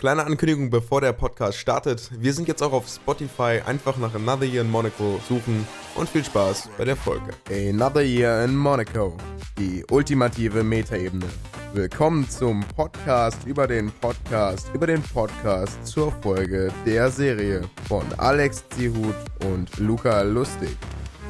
[0.00, 2.10] Kleine Ankündigung, bevor der Podcast startet.
[2.18, 3.60] Wir sind jetzt auch auf Spotify.
[3.66, 7.34] Einfach nach Another Year in Monaco suchen und viel Spaß bei der Folge.
[7.50, 9.18] Another Year in Monaco.
[9.58, 11.26] Die ultimative Metaebene.
[11.74, 18.64] Willkommen zum Podcast über den Podcast über den Podcast zur Folge der Serie von Alex
[18.70, 19.14] Zihut
[19.44, 20.78] und Luca Lustig.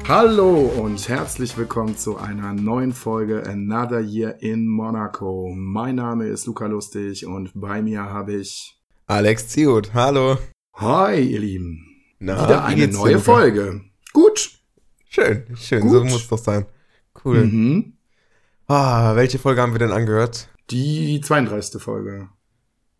[0.07, 5.53] Hallo und herzlich willkommen zu einer neuen Folge Another Year in Monaco.
[5.55, 8.77] Mein Name ist Luca Lustig und bei mir habe ich
[9.07, 9.93] Alex Zihut.
[9.93, 10.37] Hallo.
[10.75, 11.85] Hi, ihr Lieben.
[12.19, 13.23] Na, Wieder wie eine neue Luca?
[13.23, 13.81] Folge.
[14.13, 14.51] Gut.
[15.09, 15.81] Schön, schön.
[15.81, 15.91] Gut.
[15.91, 16.65] So muss es doch sein.
[17.23, 17.45] Cool.
[17.45, 17.93] Mhm.
[18.67, 20.49] Ah, welche Folge haben wir denn angehört?
[20.69, 21.81] Die 32.
[21.81, 22.29] Folge.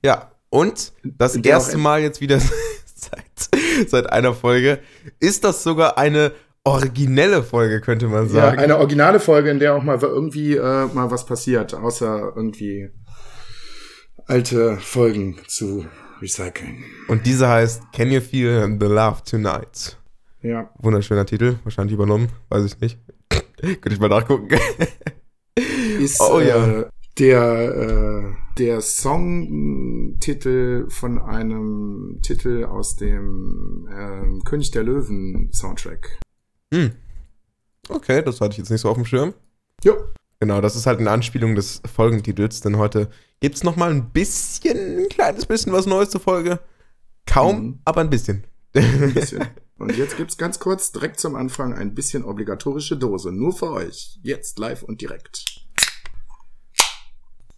[0.04, 2.40] Ja, und das erste Mal jetzt wieder
[2.95, 4.79] seit, seit einer Folge
[5.20, 8.59] ist das sogar eine originelle Folge, könnte man Ja, sagen.
[8.59, 12.89] eine originale Folge, in der auch mal irgendwie äh, mal was passiert, außer irgendwie
[14.27, 15.85] alte Folgen zu
[16.21, 16.84] recyceln.
[17.07, 19.98] und diese heißt Can You Feel the Love Tonight?
[20.43, 20.70] Ja.
[20.79, 22.99] Wunderschöner Titel, wahrscheinlich übernommen, weiß ich nicht.
[23.62, 24.48] Könnte ich mal nachgucken.
[25.99, 26.81] ist Oh, ja.
[26.81, 26.85] äh,
[27.20, 28.23] der, äh,
[28.57, 36.20] der Songtitel von einem Titel aus dem ähm, König der Löwen Soundtrack.
[36.74, 36.91] Hm.
[37.90, 39.34] Okay, das hatte ich jetzt nicht so auf dem Schirm.
[39.84, 39.96] Jo.
[40.40, 43.10] Genau, das ist halt eine Anspielung des Folgentitels, denn heute
[43.41, 46.60] gibt's noch mal ein bisschen, ein kleines bisschen was Neues zur Folge.
[47.27, 47.80] Kaum, Mhm.
[47.86, 48.44] aber ein bisschen.
[48.74, 49.46] Ein bisschen.
[49.77, 53.32] Und jetzt gibt's ganz kurz direkt zum Anfang ein bisschen obligatorische Dose.
[53.32, 54.20] Nur für euch.
[54.24, 55.44] Jetzt live und direkt.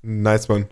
[0.01, 0.67] nice one.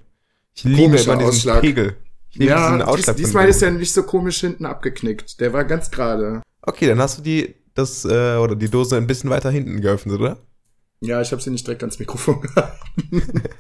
[0.54, 1.62] Ich liebe Komischer immer diesen Ausschlag.
[1.62, 1.96] Pegel.
[2.30, 5.40] Ich liebe diesen Ja, dies, Ausschlag von diesmal ist er nicht so komisch hinten abgeknickt.
[5.40, 6.42] Der war ganz gerade.
[6.62, 10.20] Okay, dann hast du die, das, äh, oder die Dose ein bisschen weiter hinten geöffnet,
[10.20, 10.38] oder?
[11.02, 13.34] Ja, ich habe sie nicht direkt ans Mikrofon gehalten.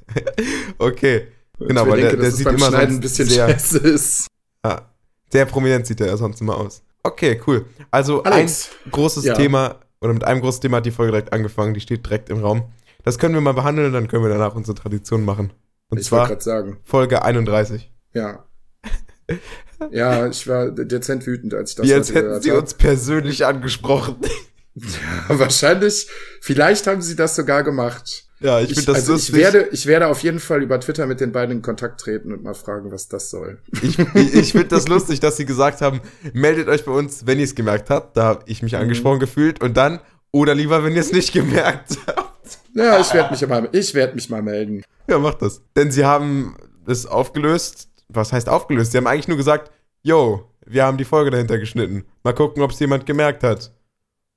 [0.78, 1.28] Okay.
[1.60, 4.28] Genau, weil denke, der, der sieht immer Schneiden ein bisschen sehr, scheiße ist.
[4.64, 4.82] ah,
[5.30, 6.82] sehr prominent sieht der ja sonst immer aus.
[7.04, 7.66] Okay, cool.
[7.92, 8.72] Also Alex.
[8.86, 9.36] ein großes Ja.
[9.36, 12.42] Thema, oder mit einem großen Thema hat die Folge direkt angefangen, die steht direkt im
[12.42, 12.64] Raum.
[13.04, 15.54] Das können wir mal behandeln, dann können wir danach unsere Tradition machen.
[15.90, 16.78] Und ich zwar gerade sagen.
[16.84, 17.92] Folge 31.
[18.14, 18.46] Ja.
[19.92, 23.46] Ja, ich war dezent wütend, als ich das Wie als hätten gehört sie uns persönlich
[23.46, 24.16] angesprochen.
[24.76, 26.08] Ja, wahrscheinlich,
[26.40, 28.24] vielleicht haben sie das sogar gemacht.
[28.40, 29.36] ja, ich, Ich, finde das also lustig.
[29.36, 32.32] ich werde, ich werde auf jeden Fall über Twitter mit den beiden in Kontakt treten
[32.32, 33.58] und mal fragen, was das soll.
[33.82, 36.00] Ich, ich, ich finde das lustig, dass sie gesagt haben,
[36.34, 38.16] meldet euch bei uns, wenn ihr es gemerkt habt.
[38.16, 38.80] Da habe ich mich Mhm.
[38.80, 39.62] angesprochen gefühlt.
[39.62, 40.00] Und dann,
[40.32, 42.58] oder lieber, wenn ihr es nicht gemerkt habt.
[42.74, 44.84] Ja, ich werde mich mal, ich werde mich mal melden.
[45.10, 45.62] Ja, macht das.
[45.76, 46.56] Denn sie haben
[46.88, 47.90] es aufgelöst.
[48.14, 48.92] Was heißt aufgelöst?
[48.92, 52.06] Sie haben eigentlich nur gesagt, yo, wir haben die Folge dahinter geschnitten.
[52.24, 53.74] Mal gucken, ob es jemand gemerkt hat.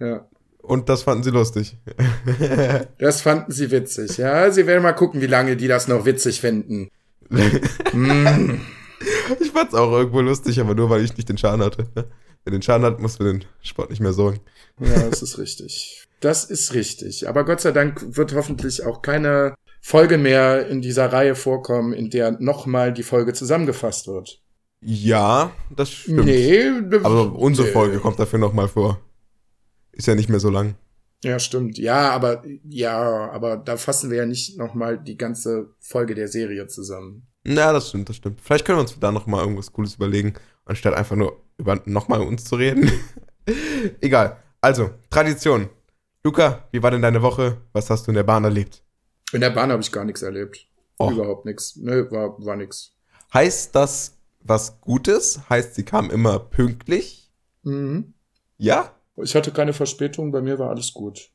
[0.00, 0.26] Ja.
[0.62, 1.76] Und das fanden sie lustig.
[2.98, 4.16] Das fanden sie witzig.
[4.16, 6.90] Ja, sie werden mal gucken, wie lange die das noch witzig finden.
[7.92, 8.60] Mm.
[9.40, 11.86] ich fand's auch irgendwo lustig, aber nur, weil ich nicht den Schaden hatte.
[12.44, 14.41] Wer den Schaden hat, muss für den Sport nicht mehr sorgen.
[14.80, 16.06] Ja, das ist richtig.
[16.20, 17.28] Das ist richtig.
[17.28, 19.54] Aber Gott sei Dank wird hoffentlich auch keine
[19.87, 24.41] Folge mehr in dieser Reihe vorkommen, in der nochmal die Folge zusammengefasst wird.
[24.81, 26.25] Ja, das stimmt.
[26.25, 26.71] Nee.
[27.03, 27.69] Aber unsere.
[27.69, 28.99] Folge kommt dafür nochmal vor.
[29.93, 30.77] Ist ja nicht mehr so lang.
[31.22, 31.77] Ja, stimmt.
[31.77, 36.66] Ja, aber ja, aber da fassen wir ja nicht nochmal die ganze Folge der Serie
[36.66, 37.27] zusammen.
[37.45, 38.41] Na, das stimmt, das stimmt.
[38.41, 40.33] Vielleicht können wir uns da nochmal irgendwas Cooles überlegen,
[40.65, 42.91] anstatt einfach nur über nochmal uns zu reden.
[44.01, 44.39] Egal.
[44.62, 45.69] Also, Tradition.
[46.25, 47.59] Luca, wie war denn deine Woche?
[47.75, 48.84] Was hast du in der Bahn erlebt?
[49.34, 50.69] In der Bahn habe ich gar nichts erlebt.
[51.00, 51.11] Och.
[51.11, 51.77] Überhaupt nichts.
[51.77, 52.93] Nö, war, war nix.
[53.33, 55.41] Heißt das was Gutes?
[55.49, 57.33] Heißt, sie kam immer pünktlich?
[57.62, 58.15] Mhm.
[58.59, 58.95] Ja?
[59.17, 61.31] Ich hatte keine Verspätung, bei mir war alles gut.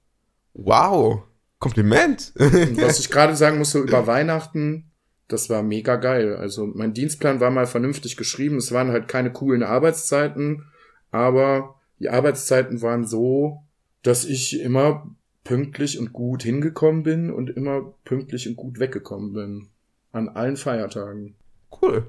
[0.54, 1.24] Wow.
[1.60, 2.32] Kompliment.
[2.36, 4.92] Was ich gerade sagen muss, so über Weihnachten,
[5.28, 6.38] das war mega geil.
[6.38, 8.58] Also mein Dienstplan war mal vernünftig geschrieben.
[8.58, 10.66] Es waren halt keine coolen Arbeitszeiten,
[11.12, 13.64] aber die Arbeitszeiten waren so,
[14.04, 19.70] dass ich immer pünktlich und gut hingekommen bin und immer pünktlich und gut weggekommen bin.
[20.12, 21.36] An allen Feiertagen.
[21.82, 22.08] cool.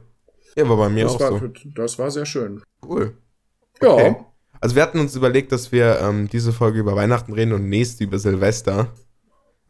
[0.56, 1.48] Ja, war bei mir Das auch war, so.
[1.74, 2.62] das war sehr schön.
[2.84, 3.16] Cool.
[3.80, 3.92] Ja.
[3.92, 4.16] Okay.
[4.60, 8.04] Also wir hatten uns überlegt, dass wir ähm, diese Folge über Weihnachten reden und nächste
[8.04, 8.88] über Silvester.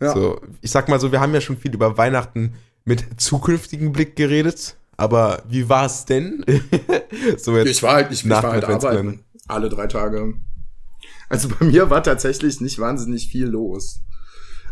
[0.00, 0.14] Ja.
[0.14, 2.54] So, ich sag mal so, wir haben ja schon viel über Weihnachten
[2.84, 4.76] mit zukünftigem Blick geredet.
[4.96, 6.44] Aber wie war es denn?
[7.36, 7.68] so jetzt.
[7.68, 9.20] Ich war halt, ich, ich war halt arbeiten.
[9.46, 10.34] Alle drei Tage.
[11.30, 14.02] Also bei mir war tatsächlich nicht wahnsinnig viel los.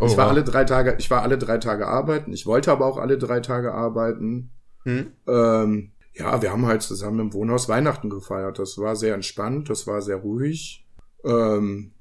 [0.01, 0.33] Oh, ich war wow.
[0.33, 2.33] alle drei Tage, ich war alle drei Tage arbeiten.
[2.33, 4.51] Ich wollte aber auch alle drei Tage arbeiten.
[4.83, 5.13] Hm?
[5.27, 8.59] Ähm, ja, wir haben halt zusammen im Wohnhaus Weihnachten gefeiert.
[8.59, 10.85] Das war sehr entspannt, das war sehr ruhig.
[11.25, 11.93] Ähm,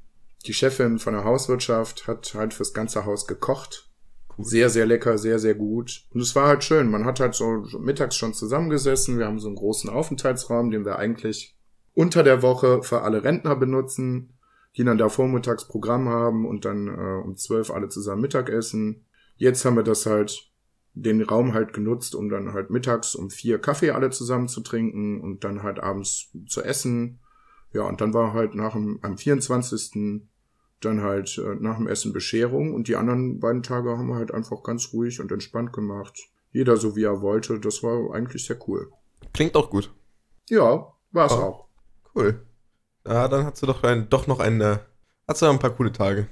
[0.45, 3.89] die Chefin von der Hauswirtschaft hat halt fürs ganze Haus gekocht.
[4.37, 4.45] cool.
[4.45, 6.05] Sehr, sehr lecker, sehr, sehr gut.
[6.13, 6.89] Und es war halt schön.
[6.89, 9.19] Man hat halt so mittags schon zusammengesessen.
[9.19, 11.55] Wir haben so einen großen Aufenthaltsraum, den wir eigentlich
[11.93, 14.36] unter der Woche für alle Rentner benutzen,
[14.77, 19.05] die dann da vormittags Programm haben und dann äh, um zwölf alle zusammen Mittagessen.
[19.35, 20.51] Jetzt haben wir das halt,
[20.93, 25.21] den Raum halt genutzt, um dann halt mittags um vier Kaffee alle zusammen zu trinken
[25.21, 27.19] und dann halt abends zu essen.
[27.73, 30.21] Ja, und dann war halt nach dem, am 24
[30.81, 34.31] dann halt äh, nach dem Essen Bescherung und die anderen beiden Tage haben wir halt
[34.31, 36.17] einfach ganz ruhig und entspannt gemacht.
[36.51, 37.59] Jeder so wie er wollte.
[37.59, 38.91] Das war eigentlich sehr cool.
[39.33, 39.93] Klingt auch gut.
[40.49, 41.35] Ja, war es Oh.
[41.35, 41.67] auch.
[42.15, 42.46] Cool.
[43.07, 44.81] Ja, dann hast du doch, ein, doch noch eine,
[45.27, 46.27] hast du noch ein paar coole Tage.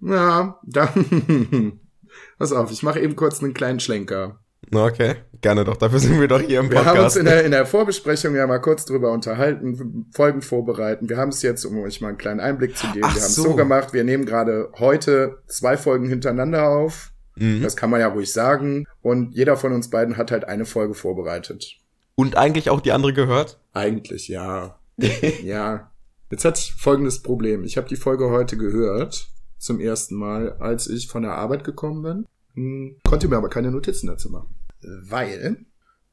[0.00, 1.80] Ja, dann.
[2.38, 4.38] Pass auf, ich mache eben kurz einen kleinen Schlenker.
[4.72, 5.76] Okay, gerne doch.
[5.76, 7.16] Dafür sind wir doch hier im Wir haben uns Podcast.
[7.16, 11.08] in der, in der Vorbesprechung ja mal kurz drüber unterhalten, Folgen vorbereiten.
[11.08, 13.28] Wir haben es jetzt, um euch mal einen kleinen Einblick zu geben, Ach wir haben
[13.28, 13.42] es so.
[13.42, 17.12] so gemacht, wir nehmen gerade heute zwei Folgen hintereinander auf.
[17.36, 17.62] Mhm.
[17.62, 18.86] Das kann man ja ruhig sagen.
[19.02, 21.76] Und jeder von uns beiden hat halt eine Folge vorbereitet.
[22.16, 23.60] Und eigentlich auch die andere gehört?
[23.72, 24.78] Eigentlich, ja.
[25.44, 25.90] ja.
[26.30, 27.64] Jetzt hat folgendes Problem.
[27.64, 29.28] Ich habe die Folge heute gehört,
[29.58, 32.26] zum ersten Mal, als ich von der Arbeit gekommen bin.
[32.54, 34.54] Hm, konnte mir aber keine Notizen dazu machen.
[34.82, 35.64] Weil,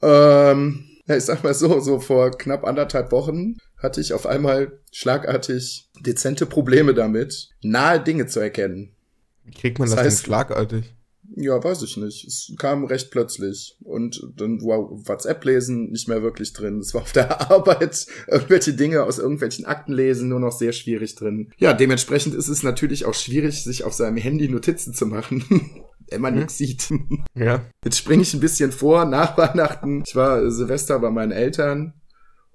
[0.01, 4.79] ähm, ja, ich sag mal so, so vor knapp anderthalb Wochen hatte ich auf einmal
[4.91, 8.95] schlagartig dezente Probleme damit, nahe Dinge zu erkennen.
[9.43, 10.95] Wie kriegt man das, Das heißt- denn schlagartig?
[11.35, 12.25] Ja, weiß ich nicht.
[12.27, 13.75] Es kam recht plötzlich.
[13.83, 16.77] Und dann war WhatsApp lesen nicht mehr wirklich drin.
[16.77, 21.15] Es war auf der Arbeit irgendwelche Dinge aus irgendwelchen Akten lesen nur noch sehr schwierig
[21.15, 21.51] drin.
[21.57, 25.43] Ja, dementsprechend ist es natürlich auch schwierig, sich auf seinem Handy Notizen zu machen,
[26.09, 26.39] wenn man Mhm.
[26.41, 26.89] nichts sieht.
[27.35, 27.65] Ja.
[27.83, 30.03] Jetzt springe ich ein bisschen vor, nach Weihnachten.
[30.05, 31.93] Ich war Silvester bei meinen Eltern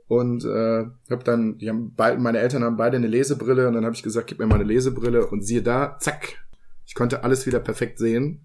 [0.06, 3.84] und äh, hab dann, die haben beide, meine Eltern haben beide eine Lesebrille und dann
[3.84, 6.36] habe ich gesagt, gib mir mal eine Lesebrille und siehe da, zack,
[6.86, 8.44] ich konnte alles wieder perfekt sehen.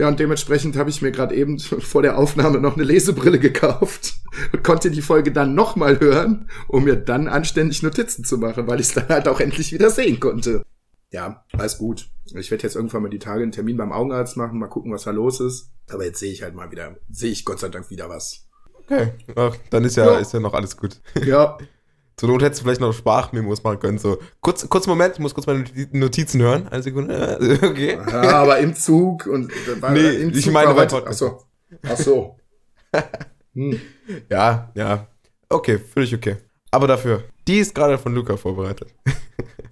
[0.00, 4.14] Ja, und dementsprechend habe ich mir gerade eben vor der Aufnahme noch eine Lesebrille gekauft
[4.52, 8.80] und konnte die Folge dann nochmal hören, um mir dann anständig Notizen zu machen, weil
[8.80, 10.62] ich es dann halt auch endlich wieder sehen konnte.
[11.10, 12.08] Ja, alles gut.
[12.34, 15.02] Ich werde jetzt irgendwann mal die Tage einen Termin beim Augenarzt machen, mal gucken, was
[15.02, 15.70] da los ist.
[15.90, 18.48] Aber jetzt sehe ich halt mal wieder, sehe ich Gott sei Dank wieder was.
[18.84, 19.12] Okay.
[19.36, 20.18] Ach, dann ist ja, Ja.
[20.18, 21.00] ist ja noch alles gut.
[21.22, 21.58] Ja,
[22.20, 23.96] Zur Not hättest du vielleicht noch Sprachmemos machen können.
[23.96, 26.68] So, kurz, kurz Moment, ich muss kurz meine Noti- Notizen hören.
[26.68, 27.58] Eine Sekunde.
[27.62, 27.96] Okay.
[27.96, 29.50] ja aber im Zug und
[29.80, 31.18] war, Nee, im ich Zug meine beim heute, ach Podcast.
[31.18, 31.42] so.
[31.82, 32.36] Ach so.
[33.54, 33.80] Hm.
[34.28, 35.06] Ja, ja.
[35.48, 36.36] Okay, völlig okay.
[36.70, 38.94] Aber dafür, die ist gerade von Luca vorbereitet.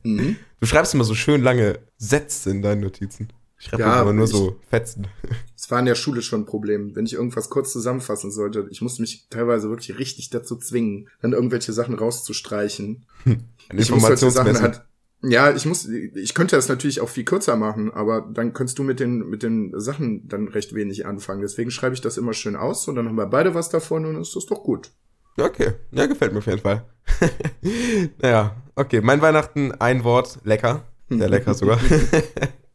[0.03, 0.37] Mhm.
[0.59, 3.29] Du schreibst immer so schön lange Sätze in deinen Notizen.
[3.69, 5.09] Ich schreibe Ja, immer nur ich- so Fetzen.
[5.55, 8.67] Es war in der Schule schon ein Problem, wenn ich irgendwas kurz zusammenfassen sollte.
[8.71, 13.05] Ich musste mich teilweise wirklich richtig dazu zwingen, dann irgendwelche Sachen rauszustreichen.
[13.27, 13.49] Ein
[13.79, 14.83] Ich muss solche Sachen halt,
[15.21, 18.83] ja, ich muss, ich könnte das natürlich auch viel kürzer machen, aber dann könntest du
[18.85, 21.43] mit den, mit den Sachen dann recht wenig anfangen.
[21.43, 24.15] Deswegen schreibe ich das immer schön aus und dann haben wir beide was davon und
[24.15, 24.93] dann ist das doch gut.
[25.37, 26.87] Okay, ja, gefällt mir auf jeden Fall.
[28.23, 30.85] naja, okay, mein Weihnachten, ein Wort, lecker.
[31.11, 31.79] Sehr lecker sogar.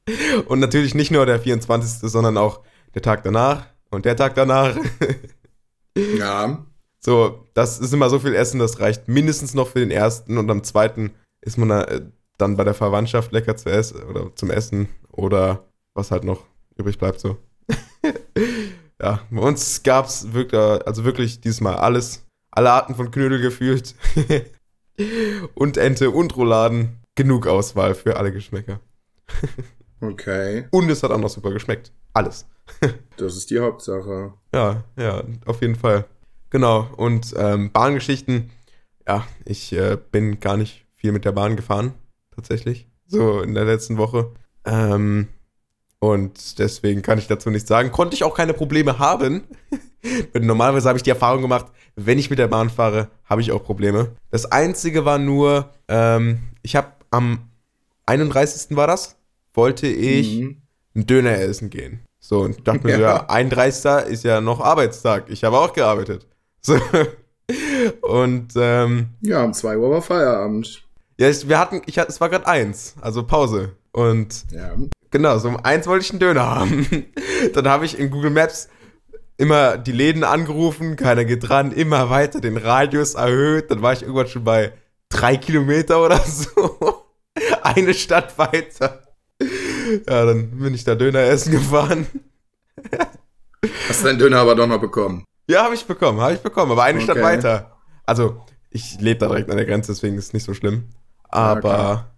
[0.48, 2.62] und natürlich nicht nur der 24., sondern auch
[2.94, 4.76] der Tag danach und der Tag danach.
[5.96, 6.66] Ja,
[7.00, 10.50] So, das ist immer so viel Essen, das reicht mindestens noch für den ersten und
[10.50, 11.12] am zweiten
[11.42, 12.02] ist man äh,
[12.40, 16.44] dann bei der Verwandtschaft lecker zu essen oder zum Essen oder was halt noch
[16.78, 17.38] übrig bleibt so.
[19.02, 23.96] ja, bei uns gab's wirklich, also wirklich diesmal alles, alle Arten von Knödel gefühlt
[25.54, 27.00] und Ente und Rouladen.
[27.16, 28.80] Genug Auswahl für alle Geschmäcker.
[30.04, 30.68] Okay.
[30.72, 31.92] Und es hat auch noch super geschmeckt.
[32.14, 32.46] Alles.
[33.18, 34.34] Das ist die Hauptsache.
[34.54, 36.06] Ja, ja, auf jeden Fall.
[36.50, 36.88] Genau.
[36.98, 38.50] Und ähm, Bahngeschichten,
[39.08, 41.94] ja, ich äh, bin gar nicht viel mit der Bahn gefahren,
[42.34, 42.88] tatsächlich.
[43.06, 44.32] So in der letzten Woche.
[44.66, 45.28] Ähm,
[46.00, 47.92] und deswegen kann ich dazu nichts sagen.
[47.92, 49.44] Konnte ich auch keine Probleme haben.
[50.34, 53.64] Normalerweise habe ich die Erfahrung gemacht, wenn ich mit der Bahn fahre, habe ich auch
[53.64, 54.12] Probleme.
[54.32, 57.50] Das Einzige war nur, ähm, ich habe am
[58.06, 58.76] 31.
[58.76, 59.18] war das,
[59.54, 60.62] wollte ich Mhm.
[60.96, 62.02] einen Döner essen gehen.
[62.20, 62.98] So, und dachte mir, Ja.
[62.98, 64.08] so, ja, 31.
[64.12, 65.26] ist ja noch Arbeitstag.
[65.30, 66.28] Ich habe auch gearbeitet.
[66.66, 66.80] So.
[68.02, 70.82] Und ähm, Ja, um zwei Uhr war Feierabend.
[71.20, 73.74] ja, ich, wir hatten, ich hatte, es war gerade eins, also Pause.
[73.92, 74.74] Und Ja.
[75.12, 77.06] genau, so um eins wollte ich einen Döner haben.
[77.54, 78.70] Dann habe ich in Google Maps
[79.38, 83.70] immer die Läden angerufen, keiner geht dran, immer weiter den Radius erhöht.
[83.72, 84.72] Dann war ich irgendwann schon bei
[85.10, 87.04] drei Kilometer oder so.
[87.62, 89.02] Eine Stadt weiter.
[90.08, 92.08] Ja, dann bin ich da Döner essen gefahren.
[93.88, 95.24] Hast du deinen Döner aber doch noch bekommen?
[95.50, 97.26] Ja, habe ich bekommen, habe ich bekommen, aber eine Stadt Okay.
[97.26, 97.78] weiter.
[98.06, 100.90] Also, ich lebe da direkt an der Grenze, deswegen ist es nicht so schlimm.
[101.30, 102.10] Aber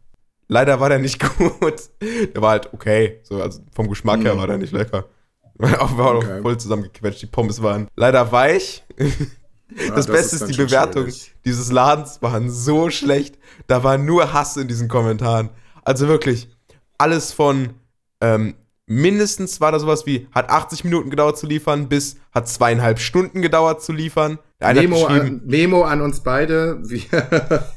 [0.48, 1.90] Leider war der nicht gut.
[2.02, 3.20] Der war halt okay.
[3.24, 4.40] So, also vom Geschmack her Mhm.
[4.40, 5.06] war der nicht lecker.
[5.80, 6.38] Auch war Okay.
[6.40, 7.22] auch voll zusammengequetscht.
[7.24, 8.84] Die Pommes waren leider weich.
[9.00, 11.34] Ja, das, Beste ist, die Bewertung schwierig.
[11.46, 13.40] dieses Ladens waren so schlecht.
[13.66, 15.50] Da war nur Hass in diesen Kommentaren.
[15.84, 16.48] Also wirklich,
[16.98, 17.70] alles von
[18.22, 18.56] ähm,
[18.88, 23.42] mindestens war da sowas wie, hat 80 Minuten gedauert zu liefern, bis hat zweieinhalb Stunden
[23.42, 24.40] gedauert zu liefern.
[24.60, 26.80] Memo an, Memo an uns beide.
[26.84, 27.02] Wir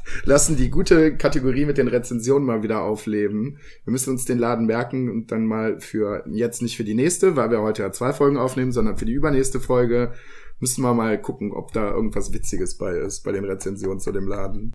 [0.25, 3.59] lassen die gute Kategorie mit den Rezensionen mal wieder aufleben.
[3.85, 7.37] Wir müssen uns den Laden merken und dann mal für jetzt nicht für die nächste,
[7.37, 10.13] weil wir heute ja zwei Folgen aufnehmen, sondern für die übernächste Folge
[10.61, 14.27] müssen wir mal gucken, ob da irgendwas Witziges bei ist, bei den Rezensionen zu dem
[14.27, 14.73] Laden.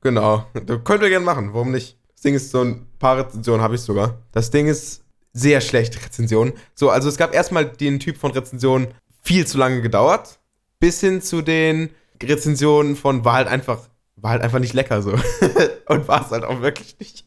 [0.00, 1.98] Genau, das könnt ihr gerne machen, warum nicht?
[2.18, 4.18] Das Ding ist, so ein paar Rezensionen habe ich sogar.
[4.32, 6.52] Das Ding ist sehr schlecht, Rezensionen.
[6.74, 8.88] So, also es gab erstmal den Typ von Rezensionen
[9.22, 10.40] viel zu lange gedauert,
[10.80, 13.82] bis hin zu den Rezensionen von war halt einfach,
[14.16, 15.12] war halt einfach nicht lecker so.
[15.88, 17.24] Und war es halt auch wirklich nicht.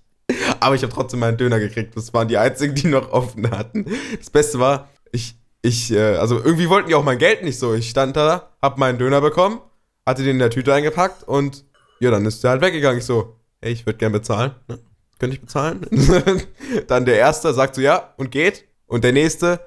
[0.59, 1.95] Aber ich habe trotzdem meinen Döner gekriegt.
[1.95, 3.85] Das waren die einzigen, die noch offen hatten.
[4.17, 7.73] Das Beste war, ich, ich, äh, also irgendwie wollten die auch mein Geld nicht so.
[7.73, 9.61] Ich stand da, hab meinen Döner bekommen,
[10.05, 11.63] hatte den in der Tüte eingepackt und
[12.01, 12.99] ja, dann ist der halt weggegangen.
[12.99, 14.53] Ich so, hey, ich würde gern bezahlen.
[14.67, 14.79] Ne?
[15.19, 15.85] Könnte ich bezahlen?
[16.87, 18.65] dann der Erste sagt so, ja, und geht.
[18.87, 19.59] Und der Nächste,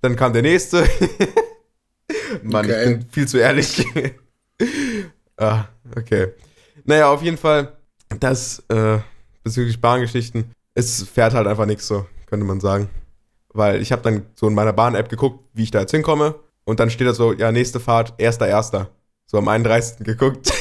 [0.00, 0.88] dann kam der Nächste.
[2.42, 2.92] Mann, Okay.
[2.92, 3.84] ich bin viel zu ehrlich.
[5.36, 5.64] ah,
[5.96, 6.28] okay.
[6.84, 7.76] Naja, auf jeden Fall,
[8.20, 8.98] das äh,
[9.42, 12.88] bezüglich Bahngeschichten, es fährt halt einfach nichts so, könnte man sagen.
[13.52, 16.36] Weil ich habe dann so in meiner Bahn-App geguckt, wie ich da jetzt hinkomme.
[16.64, 18.90] Und dann steht da so, ja, nächste Fahrt, erster, erster.
[19.26, 20.04] So am 31.
[20.04, 20.52] geguckt.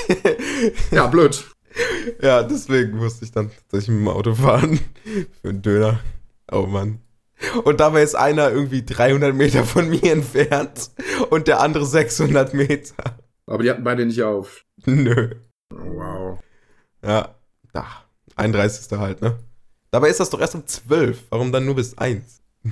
[0.92, 1.46] Ja, blöd.
[2.22, 4.80] ja, deswegen musste ich dann tatsächlich mit dem Auto fahren.
[5.42, 6.00] Für einen Döner.
[6.52, 7.00] Oh Mann.
[7.64, 10.92] Und dabei ist einer irgendwie 300 Meter von mir entfernt
[11.30, 13.18] und der andere 600 Meter.
[13.46, 14.66] Aber die hatten beide nicht auf.
[14.86, 15.36] Nö.
[15.74, 16.40] Oh, wow.
[17.04, 17.36] Ja,
[17.72, 17.86] da.
[18.36, 18.98] 31.
[18.98, 19.38] halt, ne?
[19.92, 21.26] Dabei ist das doch erst um 12.
[21.30, 22.42] Warum dann nur bis 1?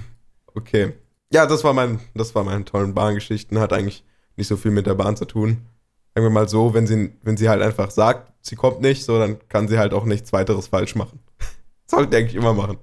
[0.53, 0.93] Okay.
[1.31, 3.59] Ja, das war mein, das war meine tollen Bahngeschichten.
[3.59, 4.03] Hat eigentlich
[4.37, 5.67] nicht so viel mit der Bahn zu tun.
[6.15, 9.19] Sagen wir mal so, wenn sie, wenn sie halt einfach sagt, sie kommt nicht, so,
[9.19, 11.19] dann kann sie halt auch nichts weiteres falsch machen.
[11.85, 12.77] Sollte eigentlich immer machen.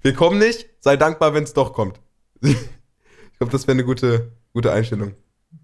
[0.00, 2.00] Wir kommen nicht, sei dankbar, wenn es doch kommt.
[2.40, 2.56] ich
[3.38, 5.14] glaube, das wäre eine gute, gute Einstellung.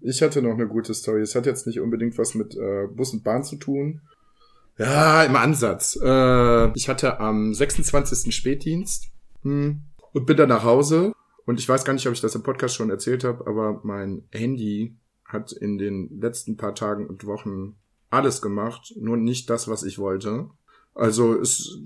[0.01, 1.21] Ich hatte noch eine gute Story.
[1.21, 4.01] Es hat jetzt nicht unbedingt was mit äh, Bus und Bahn zu tun.
[4.77, 5.97] Ja, im Ansatz.
[6.01, 8.35] Äh, ich hatte am 26.
[8.35, 9.11] Spätdienst
[9.43, 11.13] hm, und bin dann nach Hause.
[11.45, 14.23] Und ich weiß gar nicht, ob ich das im Podcast schon erzählt habe, aber mein
[14.31, 17.75] Handy hat in den letzten paar Tagen und Wochen
[18.15, 20.49] alles gemacht, nur nicht das, was ich wollte.
[20.95, 21.77] Also ist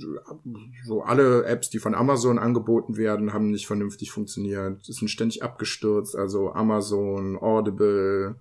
[0.86, 4.88] so alle Apps, die von Amazon angeboten werden, haben nicht vernünftig funktioniert.
[4.88, 6.16] Es sind ständig abgestürzt.
[6.16, 8.36] Also Amazon, Audible,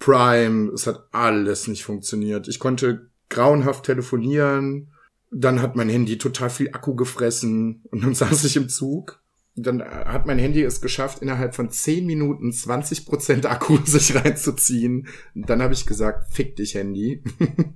[0.00, 2.48] Prime, es hat alles nicht funktioniert.
[2.48, 4.90] Ich konnte grauenhaft telefonieren.
[5.30, 9.19] Dann hat mein Handy total viel Akku gefressen und dann saß ich im Zug.
[9.56, 15.08] Dann hat mein Handy es geschafft, innerhalb von 10 Minuten 20% Akku sich reinzuziehen.
[15.34, 17.22] Und dann habe ich gesagt, fick dich, Handy.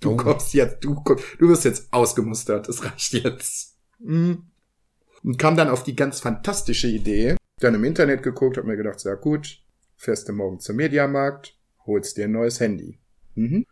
[0.00, 0.16] Du Oh.
[0.16, 3.78] kommst jetzt, du, komm- du wirst jetzt ausgemustert, es reicht jetzt.
[3.98, 4.50] Mhm.
[5.22, 9.00] Und kam dann auf die ganz fantastische Idee, dann im Internet geguckt, hab mir gedacht,
[9.00, 9.62] sehr gut,
[9.96, 13.00] fährst du morgen zum Mediamarkt, holst dir ein neues Handy.
[13.34, 13.64] Mhm.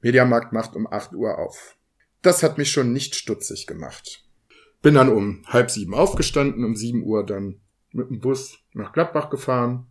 [0.00, 1.76] Mediamarkt macht um 8 Uhr auf.
[2.22, 4.24] Das hat mich schon nicht stutzig gemacht.
[4.82, 7.60] Bin dann um halb sieben aufgestanden, um 7 Uhr dann
[7.92, 9.86] mit dem Bus nach Gladbach gefahren.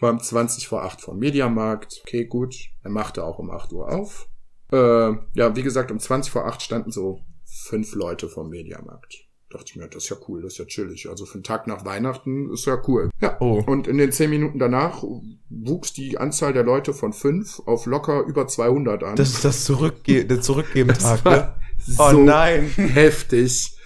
[0.00, 2.02] War um 20 vor 8 vom Mediamarkt.
[2.02, 2.54] Okay, gut.
[2.82, 4.28] Er machte auch um 8 Uhr auf.
[4.72, 9.26] Äh, ja, wie gesagt, um 20 vor 8 standen so fünf Leute vom Mediamarkt.
[9.50, 11.08] Dachte ich mir, das ist ja cool, das ist ja chillig.
[11.08, 13.10] Also für einen Tag nach Weihnachten ist ja cool.
[13.20, 13.36] Ja.
[13.40, 13.62] Oh.
[13.66, 15.02] Und in den zehn Minuten danach
[15.48, 19.16] wuchs die Anzahl der Leute von fünf auf locker über 200 an.
[19.16, 21.54] Das ist das Zurückge der Zurückgeben-Tag, ne?
[21.98, 22.70] Oh so nein.
[22.76, 23.76] heftig.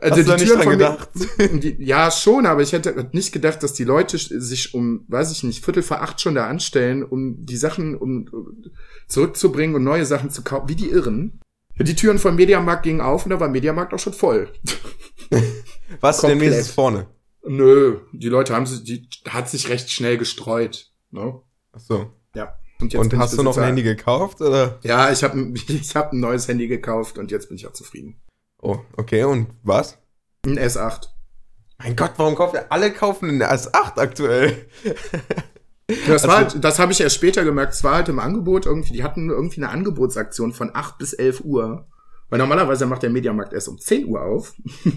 [0.00, 1.08] Hast du da nicht dran gedacht?
[1.38, 5.42] die, ja, schon, aber ich hätte nicht gedacht, dass die Leute sich um, weiß ich
[5.42, 8.28] nicht, Viertel vor acht schon da anstellen, um die Sachen um,
[9.06, 11.40] zurückzubringen und neue Sachen zu kaufen, wie die Irren.
[11.78, 14.48] Die Türen vom Mediamarkt gingen auf und da war Mediamarkt auch schon voll.
[16.00, 17.06] Was denn wenigstens vorne?
[17.44, 20.90] Nö, die Leute haben sich, die hat sich recht schnell gestreut.
[21.10, 21.40] Ne?
[21.72, 22.12] Ach so.
[22.82, 24.78] Und bin hast du noch ein Handy gekauft, oder?
[24.82, 28.20] Ja, ich habe ich hab ein neues Handy gekauft und jetzt bin ich auch zufrieden.
[28.60, 29.98] Oh, okay, und was?
[30.46, 31.08] Ein S8.
[31.78, 32.70] Mein Gott, warum kauft ihr?
[32.70, 34.66] Alle kaufen einen S8 aktuell.
[36.06, 37.74] Das, war Also- halt, das habe ich erst später gemerkt.
[37.74, 41.42] Es war halt im Angebot irgendwie, die hatten irgendwie eine Angebotsaktion von 8 bis 11
[41.44, 41.86] Uhr.
[42.30, 44.54] Weil normalerweise macht der Mediamarkt erst um 10 Uhr auf.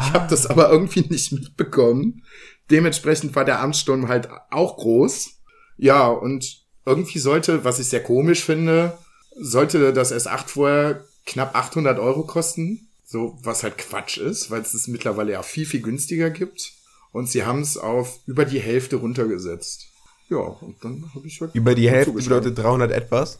[0.00, 2.22] Ich habe das aber irgendwie nicht mitbekommen.
[2.70, 5.40] Dementsprechend war der Amtssturm halt auch groß.
[5.76, 8.98] Ja, und irgendwie sollte, was ich sehr komisch finde,
[9.38, 12.88] sollte das S8 vorher knapp 800 Euro kosten.
[13.04, 16.72] So, was halt Quatsch ist, weil es es mittlerweile ja viel, viel günstiger gibt.
[17.12, 19.86] Und sie haben es auf über die Hälfte runtergesetzt.
[20.28, 21.54] Ja, und dann habe ich halt.
[21.54, 23.38] Über die Hälfte bedeutet 300 etwas.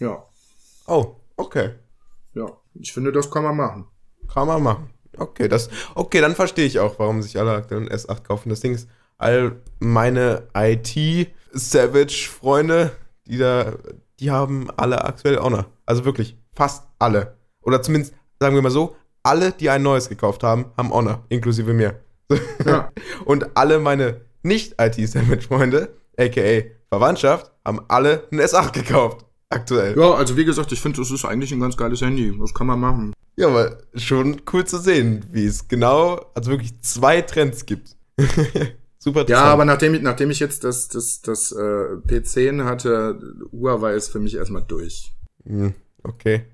[0.00, 0.24] Ja,
[0.86, 1.70] Oh, okay.
[2.34, 2.46] ja.
[2.74, 3.86] Ich finde, das kann man machen.
[4.32, 4.90] Kann man machen.
[5.16, 8.48] Okay, das, okay, dann verstehe ich auch, warum sich alle aktuell einen S8 kaufen.
[8.48, 10.48] Das Ding ist, all meine
[11.54, 12.92] IT-Savage-Freunde,
[13.26, 13.74] die da,
[14.20, 15.66] die haben alle aktuell Honor.
[15.86, 17.36] Also wirklich, fast alle.
[17.62, 21.72] Oder zumindest, sagen wir mal so, alle, die ein neues gekauft haben, haben Honor, inklusive
[21.72, 22.00] mir.
[22.64, 22.90] Ja.
[23.26, 29.26] Und alle meine Nicht-IT-Savage-Freunde, aka Verwandtschaft, haben alle ein S8 gekauft.
[29.50, 29.96] Aktuell.
[29.96, 32.36] Ja, also wie gesagt, ich finde, das ist eigentlich ein ganz geiles Handy.
[32.40, 33.12] Das kann man machen.
[33.36, 37.96] Ja, aber schon cool zu sehen, wie es genau, also wirklich zwei Trends gibt.
[39.04, 43.20] Super Ja, aber nachdem ich, nachdem ich jetzt das, das, das äh, P10 hatte,
[43.52, 45.12] Huawei ist für mich erstmal durch.
[45.44, 46.44] Hm, Okay.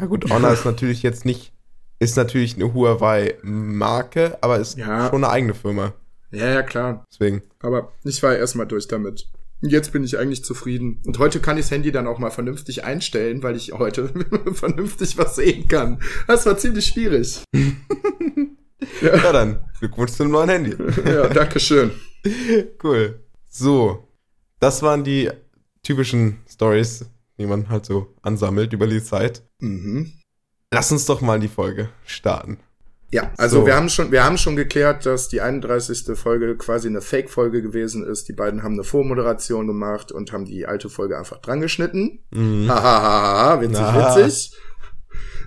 [0.00, 1.52] Ja gut, Honor ist natürlich jetzt nicht,
[2.00, 5.10] ist natürlich eine Huawei-Marke, aber ist Ja.
[5.10, 5.92] schon eine eigene Firma.
[6.32, 7.04] Ja, ja, klar.
[7.12, 7.42] Deswegen.
[7.60, 9.28] Aber ich war erstmal durch damit.
[9.62, 11.00] Und Jetzt bin ich eigentlich zufrieden.
[11.06, 14.08] Und heute kann ich das Handy dann auch mal vernünftig einstellen, weil ich heute
[14.54, 16.02] vernünftig was sehen kann.
[16.26, 17.44] Das war ziemlich schwierig.
[19.00, 20.76] Ja, dann Glückwunsch zum neuen Handy.
[21.04, 21.90] Ja, danke schön.
[22.82, 23.20] Cool.
[23.48, 24.08] So,
[24.60, 25.30] das waren die
[25.82, 27.04] typischen Stories,
[27.38, 29.42] die man halt so ansammelt über die Zeit.
[29.60, 30.12] Mhm.
[30.72, 32.58] Lass uns doch mal die Folge starten.
[33.10, 33.66] Ja, also So.
[33.66, 36.16] wir haben schon, wir haben schon geklärt, dass die 31.
[36.16, 38.26] Folge quasi eine Fake-Folge gewesen ist.
[38.28, 42.20] Die beiden haben eine Vormoderation gemacht und haben die alte Folge einfach dran geschnitten.
[42.30, 42.68] Mhm.
[42.70, 44.16] Hahaha, witzig, Na.
[44.16, 44.56] witzig.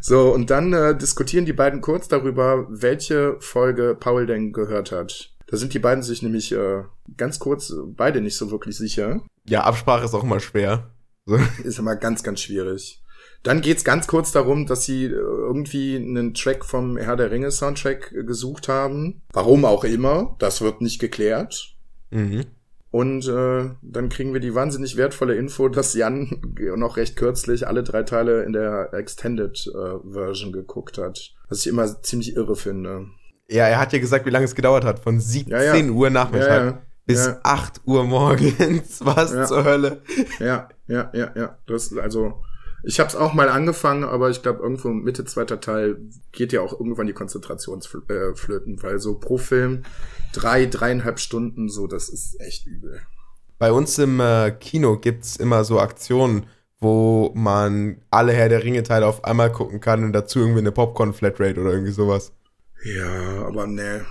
[0.08, 5.34] So, und dann äh, diskutieren die beiden kurz darüber, welche Folge Paul denn gehört hat.
[5.48, 6.84] Da sind die beiden sich nämlich äh,
[7.18, 9.24] ganz kurz beide nicht so wirklich sicher.
[9.48, 10.92] Ja, Absprache ist auch immer schwer.
[11.64, 13.02] Ist immer ganz, ganz schwierig.
[13.42, 17.50] Dann geht's ganz kurz darum, dass sie äh, irgendwie einen Track vom Herr der Ringe
[17.50, 19.24] Soundtrack äh, gesucht haben.
[19.34, 21.76] Warum auch immer, das wird nicht geklärt.
[22.12, 22.46] Mhm.
[22.96, 26.42] Und äh, dann kriegen wir die wahnsinnig wertvolle Info, dass Jan
[26.78, 31.34] noch recht kürzlich alle drei Teile in der Extended äh, Version geguckt hat.
[31.50, 33.08] Was ich immer ziemlich irre finde.
[33.50, 35.00] Ja, er hat ja gesagt, wie lange es gedauert hat.
[35.00, 35.92] Von 17 Ja, ja.
[35.92, 37.38] Uhr Nachmittag Ja, bis Ja.
[37.44, 39.02] 8 Uhr morgens.
[39.06, 40.02] Was zur Hölle?
[40.40, 41.58] Ja, ja, ja, ja.
[41.68, 42.36] Das also.
[42.88, 45.98] Ich habe es auch mal angefangen, aber ich glaube, irgendwo Mitte zweiter Teil
[46.32, 49.84] geht ja auch irgendwann die Konzentrationsflöten, äh, weil so pro Film
[50.34, 53.02] drei, dreieinhalb Stunden, so, das ist echt übel.
[53.58, 56.46] Bei uns im äh, Kino gibt's immer so Aktionen,
[56.80, 61.60] wo man alle Herr der Ringe-Teile auf einmal gucken kann und dazu irgendwie eine Popcorn-Flatrate
[61.60, 62.34] oder irgendwie sowas.
[62.84, 64.06] Ja, aber ne.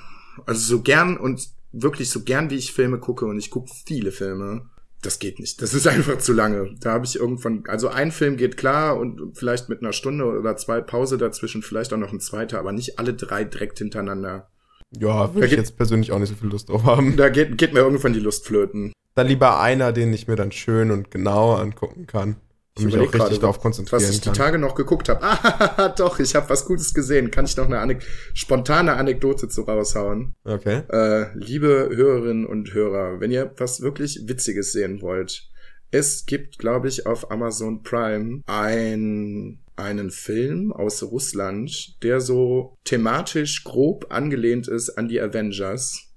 [0.47, 4.11] Also so gern und wirklich so gern, wie ich Filme gucke, und ich gucke viele
[4.11, 4.69] Filme,
[5.05, 5.61] das geht nicht.
[5.63, 6.75] Das ist einfach zu lange.
[6.81, 10.57] Da habe ich irgendwann, also ein Film geht klar und vielleicht mit einer Stunde oder
[10.57, 14.49] zwei Pause dazwischen, vielleicht auch noch ein zweiter, aber nicht alle drei direkt hintereinander.
[14.97, 17.17] Ja, würde ich geht- jetzt persönlich auch nicht so viel Lust drauf haben.
[17.17, 18.93] Da geht, geht mir irgendwann die Lust flöten.
[19.17, 22.37] Dann lieber einer, den ich mir dann schön und genau angucken kann.
[22.77, 24.35] Ich mich auch richtig gerade, darauf Was konzentrieren ich die kann.
[24.35, 25.21] Tage noch geguckt habe.
[25.25, 27.31] Ah, doch, ich habe was Gutes gesehen.
[27.31, 30.35] Kann ich noch eine Anek spontane Anekdote zu raushauen?
[30.45, 30.83] Okay.
[30.89, 35.49] Äh, liebe Hörerinnen und Hörer, wenn ihr was wirklich Witziges sehen wollt,
[35.93, 43.63] es gibt, glaube ich, auf Amazon Prime ein, einen Film aus Russland, der so thematisch
[43.63, 46.11] grob angelehnt ist an die Avengers.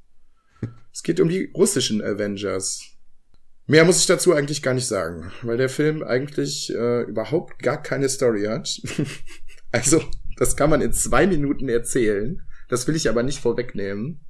[0.91, 2.96] Es geht um die russischen Avengers.
[3.67, 7.82] Mehr muss ich dazu eigentlich gar nicht sagen, weil der Film eigentlich äh, überhaupt gar
[7.82, 8.82] keine Story hat.
[9.71, 10.01] also,
[10.38, 12.41] das kann man in zwei Minuten erzählen.
[12.69, 14.21] Das will ich aber nicht vorwegnehmen.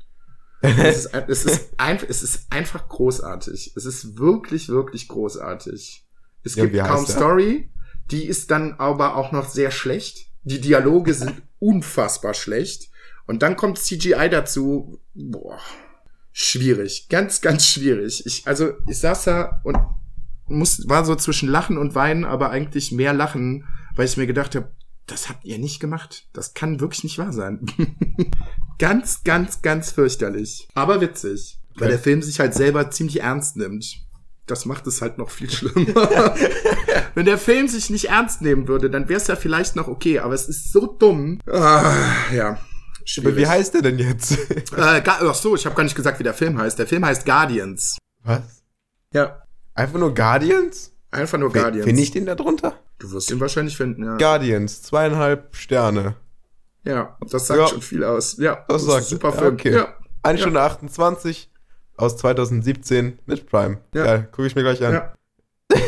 [0.61, 3.73] Es ist, es, ist ein, es ist einfach großartig.
[3.75, 6.03] Es ist wirklich, wirklich großartig.
[6.43, 7.05] Es Ja, gibt kaum?
[7.05, 7.69] Story.
[8.09, 10.31] Die ist dann aber auch noch sehr schlecht.
[10.43, 12.89] Die Dialoge sind unfassbar schlecht.
[13.27, 14.99] Und dann kommt CGI dazu.
[15.13, 15.59] Boah,
[16.39, 17.07] schwierig.
[17.09, 18.23] Ganz, ganz schwierig.
[18.25, 19.75] Ich, also, ich saß da und
[20.45, 24.55] muss, war so zwischen Lachen und Weinen, aber eigentlich mehr Lachen, weil ich mir gedacht
[24.55, 24.71] habe,
[25.07, 26.27] das habt ihr nicht gemacht.
[26.33, 27.65] Das kann wirklich nicht wahr sein.
[28.77, 30.67] ganz, ganz, ganz fürchterlich.
[30.75, 31.59] Aber witzig.
[31.75, 31.89] Weil Okay.
[31.91, 34.01] der Film sich halt selber ziemlich ernst nimmt.
[34.45, 36.35] Das macht es halt noch viel schlimmer.
[37.15, 40.19] Wenn der Film sich nicht ernst nehmen würde, dann wäre es ja vielleicht noch okay,
[40.19, 41.39] aber es ist so dumm.
[41.47, 41.93] Ah,
[42.33, 42.59] ja.
[43.09, 43.35] Schwierig.
[43.37, 44.37] Wie heißt der denn jetzt?
[44.77, 46.77] Äh, ach so, ich habe gar nicht gesagt, wie der Film heißt.
[46.77, 47.97] Der Film heißt Guardians.
[48.23, 48.41] Was?
[49.13, 49.41] Ja.
[49.73, 50.91] Einfach nur Guardians?
[51.09, 51.85] Einfach nur Guardians.
[51.85, 52.79] Finde ich den da drunter?
[52.99, 54.17] Du wirst ihn wahrscheinlich finden, ja.
[54.17, 56.15] Guardians, zweieinhalb Sterne.
[56.83, 57.67] ja, das sagt Ja.
[57.67, 58.37] schon viel aus.
[58.37, 59.53] Ja, Das ist ein sagt- super ja, Film.
[59.53, 59.73] okay.
[59.73, 59.93] Ja.
[60.23, 60.43] 1 Ja.
[60.43, 61.49] Stunde 28
[61.95, 63.79] aus 2017 mit Prime.
[63.93, 64.03] Ja.
[64.03, 64.93] Geil, gucke ich mir gleich an.
[64.93, 65.13] Ja.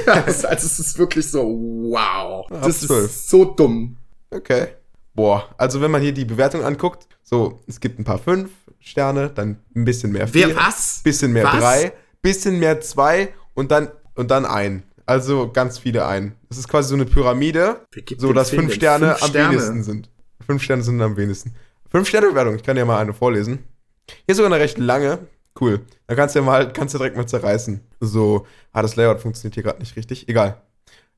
[0.05, 2.49] Ja, also es ist wirklich so, wow.
[2.51, 3.05] Ab Das zwölf.
[3.05, 3.97] ist so dumm.
[4.31, 4.69] Okay.
[5.13, 9.29] Boah, also wenn man hier die Bewertung anguckt, so, es gibt ein paar fünf Sterne,
[9.29, 11.01] dann ein bisschen mehr vier, was?
[11.03, 11.91] bisschen mehr drei,
[12.21, 14.83] bisschen mehr zwei und dann, und dann ein.
[15.05, 16.35] Also ganz viele ein.
[16.49, 17.81] Das ist quasi so eine Pyramide,
[18.17, 19.49] so dass fünf Sterne fünf am Sterne?
[19.49, 20.09] wenigsten sind.
[20.45, 21.55] Fünf Sterne sind am wenigsten.
[21.89, 23.63] Fünf Sterne Bewertung, ich kann dir mal eine vorlesen.
[24.07, 25.19] Hier ist sogar eine recht lange.
[25.59, 25.81] Cool.
[26.07, 27.81] Dann kannst du ja mal, kannst du direkt mal zerreißen.
[27.99, 30.29] So, ah, das Layout funktioniert hier gerade nicht richtig.
[30.29, 30.61] Egal.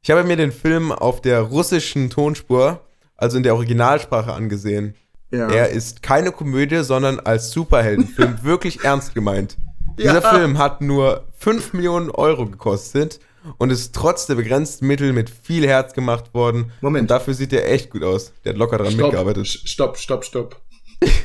[0.02, 2.82] Ich habe mir den Film auf der russischen Tonspur,
[3.22, 4.96] also in der Originalsprache, angesehen.
[5.32, 5.48] Ja.
[5.50, 9.56] Er ist keine Komödie, sondern als Superheldenfilm wirklich ernst gemeint.
[9.98, 10.34] Dieser Ja.
[10.34, 13.20] Film hat nur 5 Millionen Euro gekostet
[13.58, 16.72] und ist trotz der begrenzten Mittel mit viel Herz gemacht worden.
[16.82, 17.04] Moment.
[17.04, 18.34] Und dafür sieht er echt gut aus.
[18.44, 19.48] Der hat locker dran Stopp, mitgearbeitet.
[19.48, 20.62] stopp, stopp, stopp.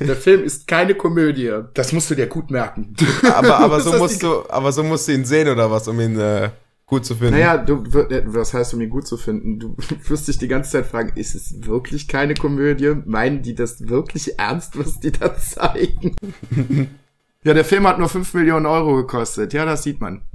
[0.01, 1.53] Der Film ist keine Komödie.
[1.75, 2.95] Das musst du dir gut merken.
[3.35, 6.19] Aber, aber, so musst du, aber so musst du ihn sehen oder was, um ihn
[6.19, 6.49] äh,
[6.87, 7.35] gut zu finden.
[7.35, 9.59] Naja, du, äh, was heißt, um ihn gut zu finden?
[9.59, 9.77] Du
[10.09, 12.95] wirst dich die ganze Zeit fragen, ist es wirklich keine Komödie?
[13.05, 16.17] Meinen die das wirklich ernst, was die da zeigen?
[17.45, 19.53] ja, der Film hat nur 5 Millionen Euro gekostet.
[19.53, 20.23] Ja, das sieht man.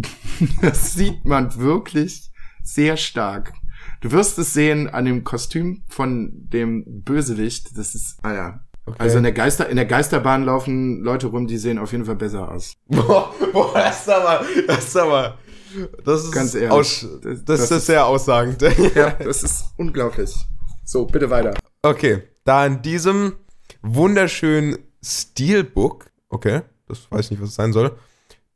[0.63, 2.31] Das sieht man wirklich
[2.63, 3.53] sehr stark.
[4.01, 7.77] Du wirst es sehen an dem Kostüm von dem Bösewicht.
[7.77, 8.59] Das ist, ah ja.
[8.87, 8.97] Okay.
[8.97, 12.15] Also in der Geister, in der Geisterbahn laufen Leute rum, die sehen auf jeden Fall
[12.15, 12.73] besser aus.
[12.87, 15.37] Boah, boah, das ist aber, das ist aber,
[16.03, 18.61] das ist, Ganz ehrlich, aus, das- das, das ist sehr aussagend.
[18.95, 20.33] Ja, das ist unglaublich.
[20.85, 21.53] So, bitte weiter.
[21.83, 23.33] Okay, da in diesem
[23.81, 27.91] wunderschönen Steelbook, okay, das weiß ich nicht, was es sein soll,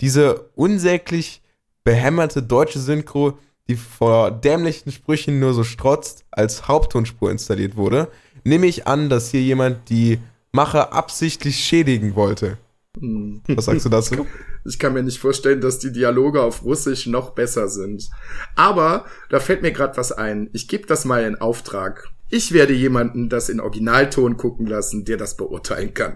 [0.01, 1.41] diese unsäglich
[1.83, 8.09] behämmerte deutsche Synchro, die vor dämlichen Sprüchen nur so strotzt, als Haupttonspur installiert wurde,
[8.43, 10.19] nehme ich an, dass hier jemand die
[10.51, 12.57] Macher absichtlich schädigen wollte.
[12.99, 13.41] Hm.
[13.47, 14.27] Was sagst du dazu?
[14.65, 18.09] Ich kann mir nicht vorstellen, dass die Dialoge auf Russisch noch besser sind.
[18.55, 20.49] Aber da fällt mir gerade was ein.
[20.53, 22.09] Ich gebe das mal in Auftrag.
[22.29, 26.15] Ich werde jemanden das in Originalton gucken lassen, der das beurteilen kann.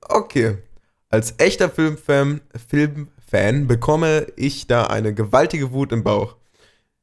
[0.00, 0.58] Okay.
[1.08, 6.36] Als echter Filmfan, Filmfan bekomme ich da eine gewaltige Wut im Bauch.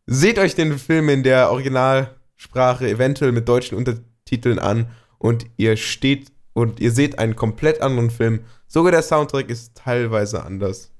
[0.08, 4.88] Seht euch den Film in der Originalsprache eventuell mit deutschen Untertiteln an
[5.20, 8.42] und ihr steht und ihr seht einen komplett anderen Film.
[8.68, 10.92] Sogar der Soundtrack ist teilweise anders.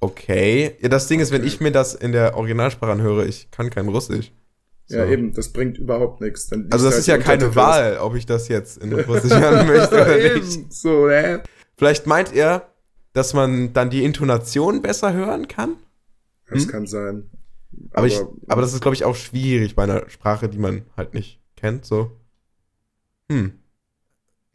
[0.00, 0.76] Okay.
[0.80, 3.88] Ja, das Ding ist, wenn ich mir das in der Originalsprache anhöre, ich kann kein
[3.88, 4.32] Russisch.
[4.86, 4.98] So.
[4.98, 6.52] Ja, eben, das bringt überhaupt nichts.
[6.52, 7.54] Also das halt ist ja keine.
[7.56, 10.72] Wahl, ob ich das jetzt in Russisch hören möchte oder nicht.
[10.72, 11.40] So, äh.
[11.76, 12.68] Vielleicht meint er,
[13.12, 15.76] dass man dann die Intonation besser hören kann?
[16.48, 16.68] Das Hm?
[16.68, 17.30] kann sein.
[17.92, 21.14] Aber, ich, aber das ist, glaube ich, auch schwierig bei einer Sprache, die man halt
[21.14, 21.84] nicht kennt.
[21.84, 22.12] So.
[23.30, 23.58] Hm.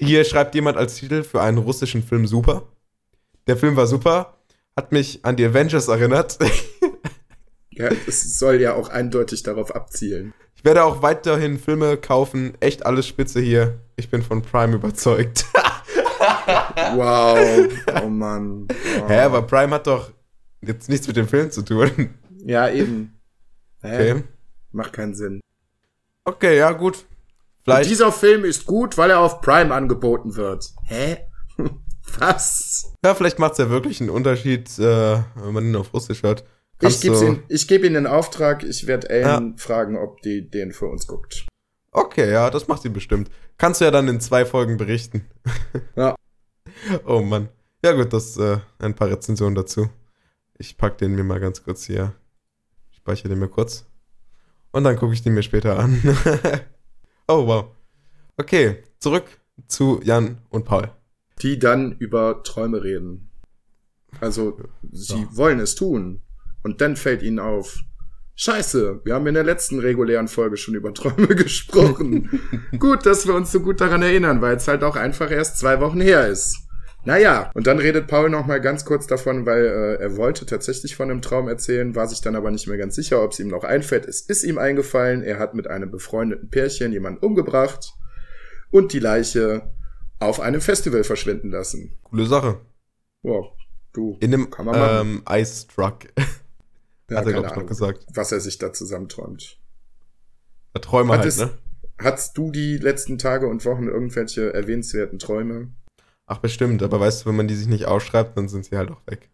[0.03, 2.63] Hier schreibt jemand als Titel für einen russischen Film super.
[3.45, 4.37] Der Film war super,
[4.75, 6.39] hat mich an die Avengers erinnert.
[7.69, 10.33] ja, es soll ja auch eindeutig darauf abzielen.
[10.55, 12.53] Ich werde auch weiterhin Filme kaufen.
[12.59, 13.79] Echt alles spitze hier.
[13.95, 15.45] Ich bin von Prime überzeugt.
[16.93, 17.67] Wow.
[18.03, 18.67] Oh Mann.
[18.67, 19.09] Wow.
[19.09, 20.11] Hä, aber Prime hat doch
[20.61, 22.13] jetzt nichts mit dem Film zu tun.
[22.45, 23.19] Ja, eben.
[23.81, 24.11] Hä?
[24.11, 24.23] Okay.
[24.71, 25.41] Macht keinen Sinn.
[26.23, 27.05] Okay, ja, gut.
[27.61, 27.91] Und Vielleicht.
[27.91, 30.73] dieser Film ist gut, weil er auf Prime angeboten wird.
[30.85, 31.17] Hä?
[32.17, 32.91] Was?
[33.05, 36.41] Ja, vielleicht macht es ja wirklich einen Unterschied, äh, wenn man ihn auf Russisch hört.
[36.41, 38.63] Ich Kannst gebe ich geb ihn in Auftrag.
[38.63, 41.45] Ich werde Ellen fragen, ob die den für uns guckt.
[41.91, 43.29] Okay, ja, das macht sie bestimmt.
[43.59, 45.29] Kannst du ja dann in zwei Folgen berichten.
[45.95, 46.15] Ja.
[47.05, 47.49] Oh Mann.
[47.83, 49.89] Ja gut, das äh, ein paar Rezensionen dazu.
[50.57, 52.13] Ich pack den mir mal ganz kurz hier.
[52.91, 53.85] Ich speichere den mir kurz.
[54.71, 56.01] Und dann gucke ich den mir später an.
[57.27, 57.65] oh wow.
[58.37, 59.25] Okay, zurück
[59.67, 60.89] zu Jan und Paul.
[61.41, 63.29] Die dann über Träume reden.
[64.19, 64.57] Also,
[64.91, 65.37] sie So.
[65.37, 66.21] wollen es tun.
[66.63, 67.79] Und dann fällt ihnen auf.
[68.35, 72.39] Scheiße, wir haben in der letzten regulären Folge schon über Träume gesprochen.
[72.79, 75.79] gut, dass wir uns so gut daran erinnern, weil es halt auch einfach erst zwei
[75.79, 76.57] Wochen her ist.
[77.03, 80.95] Naja, und dann redet Paul noch mal ganz kurz davon, weil äh, er wollte tatsächlich
[80.95, 83.47] von einem Traum erzählen, war sich dann aber nicht mehr ganz sicher, ob es ihm
[83.47, 84.05] noch einfällt.
[84.05, 87.93] Es ist ihm eingefallen, er hat mit einem befreundeten Pärchen jemanden umgebracht
[88.69, 89.73] und die Leiche
[90.19, 91.97] auf einem Festival verschwinden lassen.
[92.03, 92.61] Coole Sache.
[93.23, 93.47] Wow,
[93.93, 95.23] du, In einem Kann man machen.
[95.27, 96.05] ähm, Ice Truck.
[97.09, 98.05] ja, Hat er, glaube ich, noch Ahnung, gesagt.
[98.13, 99.57] was er sich da zusammenträumt.
[100.79, 101.49] Träume Hat halt, ne?
[101.97, 105.71] Hattest du die letzten Tage und Wochen irgendwelche erwähnenswerten Träume?
[106.31, 106.81] Ach, bestimmt.
[106.81, 109.29] Aber weißt du, wenn man die sich nicht ausschreibt, dann sind sie halt auch weg.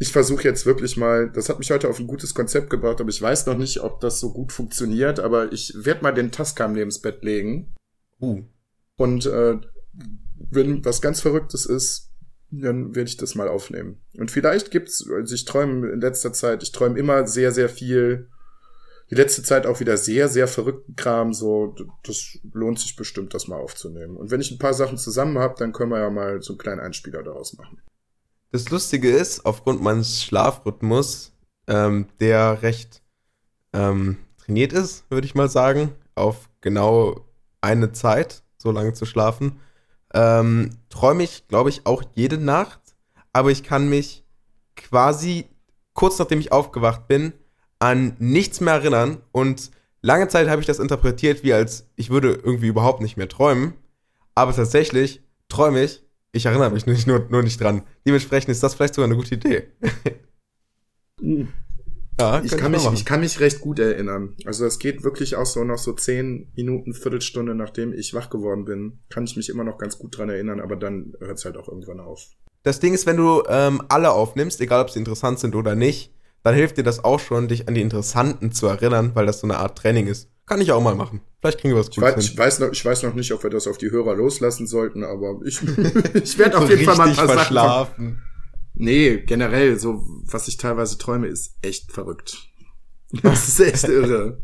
[0.00, 3.10] Ich versuche jetzt wirklich mal, das hat mich heute auf ein gutes Konzept gebracht, aber
[3.10, 6.72] ich weiß noch nicht, ob das so gut funktioniert, aber ich werde mal den Tascam
[6.72, 7.72] neben das Bett legen
[8.20, 8.42] Uh.
[8.96, 9.58] und äh,
[10.50, 12.10] wenn was ganz Verrücktes ist,
[12.50, 14.00] dann werde ich das mal aufnehmen.
[14.18, 18.30] Und vielleicht gibt's, also ich träume in letzter Zeit, ich träume immer sehr, sehr viel,
[19.12, 21.34] die letzte Zeit auch wieder sehr, sehr verrückten Kram.
[21.34, 24.16] So, das lohnt sich bestimmt, das mal aufzunehmen.
[24.16, 26.58] Und wenn ich ein paar Sachen zusammen habe, dann können wir ja mal so einen
[26.58, 27.82] kleinen Einspieler daraus machen.
[28.52, 31.32] Das Lustige ist, aufgrund meines Schlafrhythmus,
[31.66, 33.02] ähm, der recht
[33.74, 37.20] ähm, trainiert ist, würde ich mal sagen, auf genau
[37.60, 39.60] eine Zeit, so lange zu schlafen,
[40.14, 42.80] ähm, träume ich, glaube ich, auch jede Nacht.
[43.34, 44.24] Aber ich kann mich
[44.74, 45.44] quasi
[45.92, 47.34] kurz nachdem ich aufgewacht bin,
[47.82, 49.18] an nichts mehr erinnern.
[49.32, 53.28] Und lange Zeit habe ich das interpretiert, wie als ich würde irgendwie überhaupt nicht mehr
[53.28, 53.74] träumen.
[54.36, 57.82] Aber tatsächlich träume ich, ich erinnere mich nicht, nur, nur nicht dran.
[58.06, 59.64] Dementsprechend ist das vielleicht sogar eine gute Idee.
[62.20, 64.36] ja, ich, kann mich, ich kann mich recht gut erinnern.
[64.44, 68.64] Also es geht wirklich auch so noch so zehn Minuten, Viertelstunde, nachdem ich wach geworden
[68.64, 71.56] bin, kann ich mich immer noch ganz gut dran erinnern, aber dann hört es halt
[71.56, 72.28] auch irgendwann auf.
[72.62, 76.12] Das Ding ist, wenn du ähm, alle aufnimmst, egal ob sie interessant sind oder nicht,
[76.42, 79.46] dann hilft dir das auch schon, dich an die Interessanten zu erinnern, weil das so
[79.46, 80.28] eine Art Training ist.
[80.46, 81.20] Kann ich auch mal machen.
[81.40, 82.32] Vielleicht kriegen wir was Gutes ich.
[82.32, 85.04] Ich weiß, noch, ich weiß noch nicht, ob wir das auf die Hörer loslassen sollten,
[85.04, 85.60] aber ich,
[86.14, 88.04] ich werde auf jeden Fall mal ein paar verschlafen.
[88.04, 88.22] Sachen.
[88.74, 92.48] Nee, generell, so was ich teilweise träume, ist echt verrückt.
[93.22, 94.40] Das ist echt irre.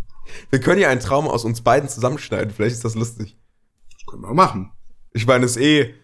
[0.50, 2.52] Wir können ja einen Traum aus uns beiden zusammenschneiden.
[2.54, 3.38] Vielleicht ist das lustig.
[3.94, 4.72] Das können wir auch machen.
[5.14, 5.94] Ich meine, es ist eh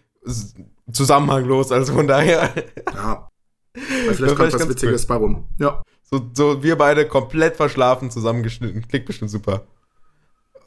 [0.90, 2.54] zusammenhanglos, also von daher.
[2.94, 3.28] Ja.
[3.74, 5.48] Weil vielleicht kommt was Witziges bei rum.
[5.58, 5.82] Ja.
[6.02, 8.86] So, so wir beide komplett verschlafen, zusammengeschnitten.
[8.86, 9.66] Klingt bestimmt super.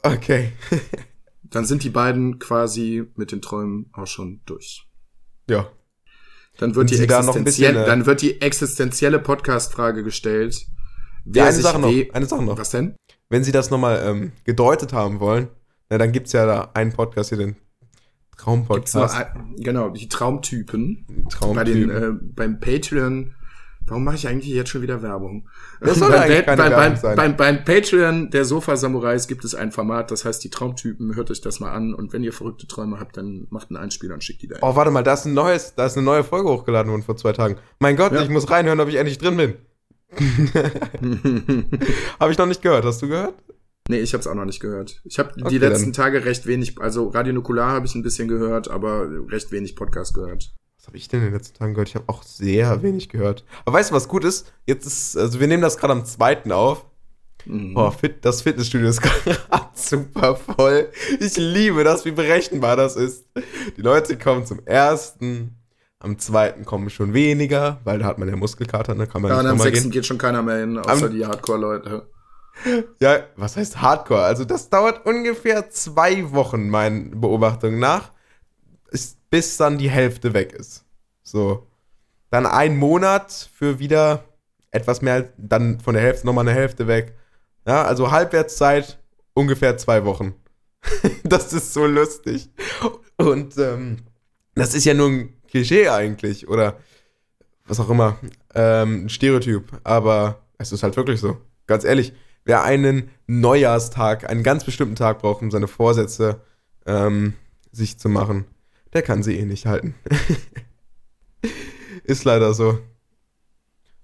[0.02, 0.52] Okay.
[1.42, 4.86] Dann sind die beiden quasi mit den Träumen auch schon durch.
[5.48, 5.70] Ja.
[6.58, 10.66] Dann wird, die, existenziell, bisschen, äh, dann wird die existenzielle Podcast-Frage gestellt.
[11.24, 11.94] Wer ja, eine Sache noch.
[12.12, 12.58] Eine Sache noch.
[12.58, 12.96] Was denn?
[13.28, 15.48] Wenn Sie das nochmal ähm, gedeutet haben wollen,
[15.88, 17.56] na, dann gibt's ja da einen Podcast hier, den
[18.38, 19.26] Traumpodcast.
[19.56, 21.26] Genau, die Traumtypen.
[21.28, 21.54] Traumtypen.
[21.54, 23.34] Bei den, äh, beim Patreon.
[23.86, 25.48] Warum mache ich eigentlich jetzt schon wieder Werbung?
[25.80, 27.16] Das soll beim, keine beim, Werbung sein.
[27.16, 31.16] Beim, beim Patreon der Sofa Samurais gibt es ein Format, das heißt die Traumtypen.
[31.16, 34.14] Hört euch das mal an und wenn ihr verrückte Träume habt, dann macht einen Einspieler
[34.14, 34.58] und schickt die da.
[34.60, 37.16] Oh, warte mal, da ist ein neues, da ist eine neue Folge hochgeladen worden vor
[37.16, 37.56] zwei Tagen.
[37.80, 38.22] Mein Gott, ja.
[38.22, 39.54] ich muss reinhören, ob ich endlich drin bin.
[42.20, 42.84] Habe ich noch nicht gehört.
[42.84, 43.34] Hast du gehört?
[43.88, 45.00] Nee, ich habe es auch noch nicht gehört.
[45.04, 45.92] Ich habe okay, die letzten dann.
[45.94, 50.14] Tage recht wenig, also Radio Nukular habe ich ein bisschen gehört, aber recht wenig Podcast
[50.14, 50.52] gehört.
[50.78, 51.88] Was habe ich denn in den letzten Tagen gehört?
[51.88, 53.44] Ich habe auch sehr wenig gehört.
[53.64, 54.52] Aber weißt du, was gut ist?
[54.66, 56.84] Jetzt ist, also wir nehmen das gerade am zweiten auf.
[57.46, 57.72] Mhm.
[57.72, 59.38] Boah, fit, das Fitnessstudio ist gerade
[59.74, 60.90] super voll.
[61.18, 63.24] Ich liebe das, wie berechenbar das ist.
[63.78, 65.56] Die Leute kommen zum ersten,
[65.98, 69.38] am zweiten kommen schon weniger, weil da hat man ja Muskelkater, da kann man ja,
[69.38, 72.06] nicht und am sechsten geht schon keiner mehr hin, außer am, die Hardcore-Leute.
[73.00, 74.22] Ja, was heißt Hardcore?
[74.22, 78.12] Also das dauert ungefähr zwei Wochen, meinen Beobachtungen nach,
[79.30, 80.84] bis dann die Hälfte weg ist.
[81.22, 81.66] So.
[82.30, 84.24] Dann ein Monat für wieder
[84.70, 87.14] etwas mehr, dann von der Hälfte nochmal eine Hälfte weg.
[87.66, 88.98] Ja, also Halbwertszeit
[89.34, 90.34] ungefähr zwei Wochen.
[91.24, 92.50] das ist so lustig.
[93.16, 93.98] Und ähm,
[94.54, 96.78] das ist ja nur ein Klischee eigentlich oder
[97.66, 98.18] was auch immer,
[98.54, 99.70] ähm, ein Stereotyp.
[99.84, 101.36] Aber es ist halt wirklich so.
[101.66, 106.40] Ganz ehrlich, wer einen Neujahrstag, einen ganz bestimmten Tag braucht, um seine Vorsätze
[106.86, 107.34] ähm,
[107.72, 108.46] sich zu machen,
[108.92, 109.94] der kann sie eh nicht halten.
[112.04, 112.78] Ist leider so.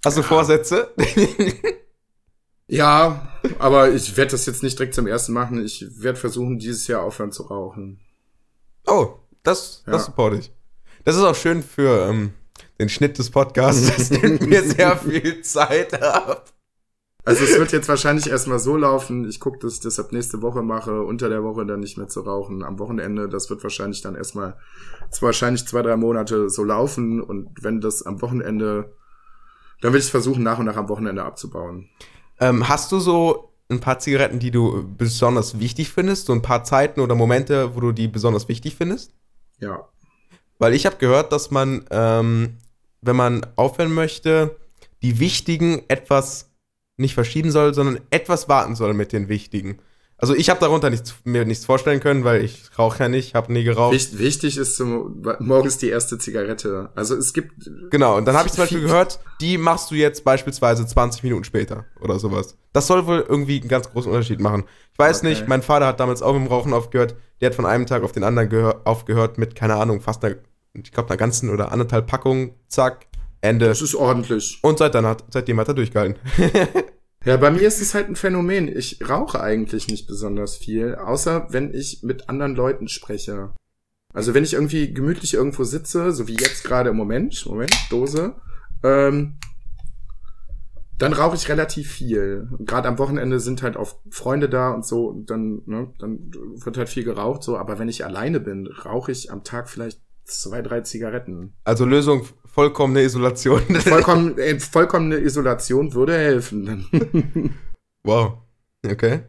[0.05, 0.27] Hast du ja.
[0.27, 0.93] Vorsätze?
[2.69, 5.65] ja, aber ich werde das jetzt nicht direkt zum ersten machen.
[5.65, 8.01] Ich werde versuchen, dieses Jahr aufhören zu rauchen.
[8.87, 10.07] Oh, das, das ja.
[10.07, 10.53] support ich.
[11.05, 12.35] Das ist auch schön für ähm,
[12.79, 16.53] den Schnitt des Podcasts, dass nimmt mir sehr viel Zeit ab.
[17.27, 20.43] Also es wird jetzt wahrscheinlich erstmal so laufen, ich gucke, dass ich das ab nächste
[20.43, 22.63] Woche mache, unter der Woche dann nicht mehr zu rauchen.
[22.63, 24.57] Am Wochenende, das wird wahrscheinlich dann erstmal
[25.21, 28.93] wahrscheinlich zwei, drei Monate so laufen und wenn das am Wochenende,
[29.81, 31.89] dann will ich versuchen, nach und nach am Wochenende abzubauen.
[32.41, 36.27] Ähm, hast du so ein paar Zigaretten, die du besonders wichtig findest?
[36.27, 39.15] So ein paar Zeiten oder Momente, wo du die besonders wichtig findest?
[39.61, 39.89] Ja.
[40.59, 42.59] Weil ich habe gehört, dass man, ähm,
[43.01, 44.57] wenn man aufhören möchte,
[45.03, 46.54] die wichtigen etwas
[46.97, 49.79] nicht verschieben soll, sondern etwas warten soll mit den wichtigen.
[50.17, 53.53] Also ich habe darunter nichts, mir nichts vorstellen können, weil ich rauche ja nicht, habe
[53.53, 53.93] nie geraucht.
[53.93, 56.91] Wicht, wichtig ist zum, morgens die erste Zigarette.
[56.95, 58.17] Also es gibt genau.
[58.17, 61.85] Und dann habe ich zum Beispiel gehört, die machst du jetzt beispielsweise 20 Minuten später
[62.01, 62.57] oder sowas.
[62.73, 64.65] Das soll wohl irgendwie einen ganz großen Unterschied machen.
[64.93, 65.29] Ich weiß okay.
[65.29, 65.49] nicht.
[65.49, 67.17] Mein Vater hat damals auch mit dem Rauchen aufgehört.
[67.41, 70.37] Der hat von einem Tag auf den anderen aufgehört mit keine Ahnung fast einer,
[70.75, 72.55] ich glaube einer ganzen oder anderthalb Packung.
[72.69, 73.09] Zack,
[73.45, 73.67] Ende.
[73.67, 74.59] Das ist ordentlich.
[74.63, 76.19] Und seit dann hat, seitdem hat er durchgehalten.
[77.25, 78.69] ja, bei mir ist es halt ein Phänomen.
[78.69, 83.55] Ich rauche eigentlich nicht besonders viel, außer wenn ich mit anderen Leuten spreche.
[84.13, 88.37] Also wenn ich irgendwie gemütlich irgendwo sitze, so wie jetzt gerade im Moment, Moment, Dose,
[88.83, 89.39] ähm,
[90.99, 92.49] dann rauche ich relativ viel.
[92.61, 96.77] Gerade am Wochenende sind halt auch Freunde da und so, und dann, ne, dann wird
[96.77, 100.63] halt viel geraucht, so, aber wenn ich alleine bin, rauche ich am Tag vielleicht zwei,
[100.63, 101.55] drei Zigaretten.
[101.65, 103.61] Also Lösung vollkommene Isolation.
[103.81, 106.87] Vollkommen, äh, vollkommene Isolation würde helfen.
[108.05, 108.39] wow.
[108.87, 109.23] Okay.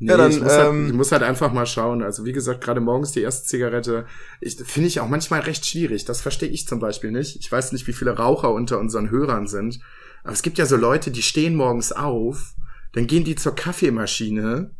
[0.00, 2.02] Nee, Ja, dann, ich, muss halt, ähm, ich muss halt einfach mal schauen.
[2.02, 4.06] Also wie gesagt, gerade morgens die erste Zigarette,
[4.40, 6.04] ich finde ich auch manchmal recht schwierig.
[6.04, 7.36] Das verstehe ich zum Beispiel nicht.
[7.36, 9.80] Ich weiß nicht, wie viele Raucher unter unseren Hörern sind.
[10.22, 12.54] Aber es gibt ja so Leute, die stehen morgens auf,
[12.92, 14.74] dann gehen die zur Kaffeemaschine,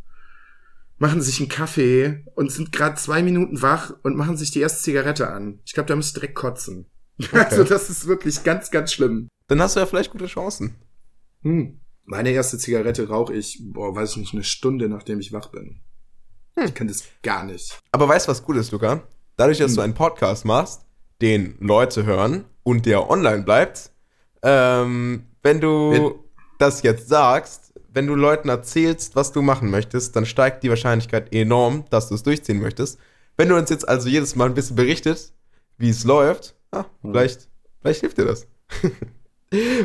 [1.03, 4.81] machen sich einen Kaffee und sind gerade zwei Minuten wach und machen sich die erste
[4.83, 5.59] Zigarette an.
[5.65, 6.85] Ich glaube, da müsst ihr direkt kotzen.
[7.33, 9.27] Also das ist wirklich ganz, ganz schlimm.
[9.47, 10.75] Dann hast du ja vielleicht gute Chancen.
[11.41, 11.79] Hm.
[12.05, 15.81] Meine erste Zigarette rauche ich, boah, weiß ich nicht, eine Stunde, nachdem ich wach bin.
[16.63, 17.77] Ich kann das gar nicht.
[17.91, 19.03] Aber weißt du, was gut ist, Luca?
[19.35, 19.75] Dadurch, dass Hm.
[19.75, 20.85] du einen Podcast machst,
[21.21, 23.91] den Leute hören und der online bleibt,
[24.41, 26.11] ähm, wenn du Wenn-
[26.59, 31.33] das jetzt sagst, wenn du Leuten erzählst, was du machen möchtest, dann steigt die Wahrscheinlichkeit
[31.33, 32.99] enorm, dass du es durchziehen möchtest.
[33.37, 35.31] Wenn du uns jetzt also jedes Mal ein bisschen berichtet,
[35.77, 37.11] wie es läuft, ah, Hm.
[37.11, 37.49] vielleicht,
[37.81, 38.47] vielleicht hilft dir das.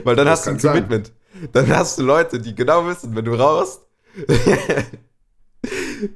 [0.04, 0.74] Weil dann Das hast du ein sein.
[0.74, 1.12] Commitment.
[1.52, 3.82] Dann hast du Leute, die genau wissen, wenn du raust,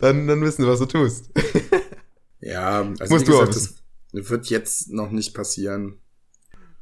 [0.01, 1.31] dann, dann wissen sie, was du tust.
[2.45, 3.77] Ja, also Musst wie du auch gesagt,
[4.13, 6.01] das wird jetzt noch nicht passieren.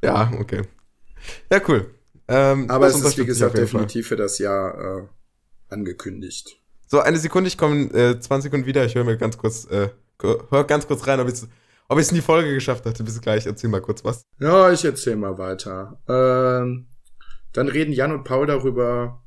[0.03, 0.63] Ja, okay.
[1.51, 1.93] Ja, cool.
[2.31, 5.07] Ähm, Aber es ist, wie ich gesagt, definitiv für das Jahr äh,
[5.67, 6.61] angekündigt.
[6.87, 8.85] So, eine Sekunde, ich komme äh, 20 Sekunden wieder.
[8.85, 9.89] Ich höre mir ganz kurz, äh,
[10.21, 11.47] hör ganz kurz rein, ob ich es
[11.89, 13.03] ob ich's in die Folge geschafft hatte.
[13.03, 14.23] Bis gleich, erzähl mal kurz was.
[14.39, 16.01] Ja, ich erzähl mal weiter.
[16.07, 16.87] Ähm,
[17.51, 19.21] dann reden Jan und Paul darüber,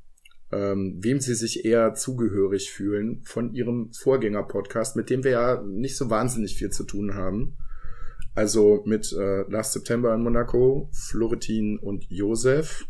[0.51, 5.99] ähm, wem sie sich eher zugehörig fühlen von ihrem Vorgänger-Podcast, mit dem wir ja nicht
[5.99, 7.59] so wahnsinnig viel zu tun haben.
[8.35, 12.87] Also mit äh, Last September in Monaco, Florentin und Josef.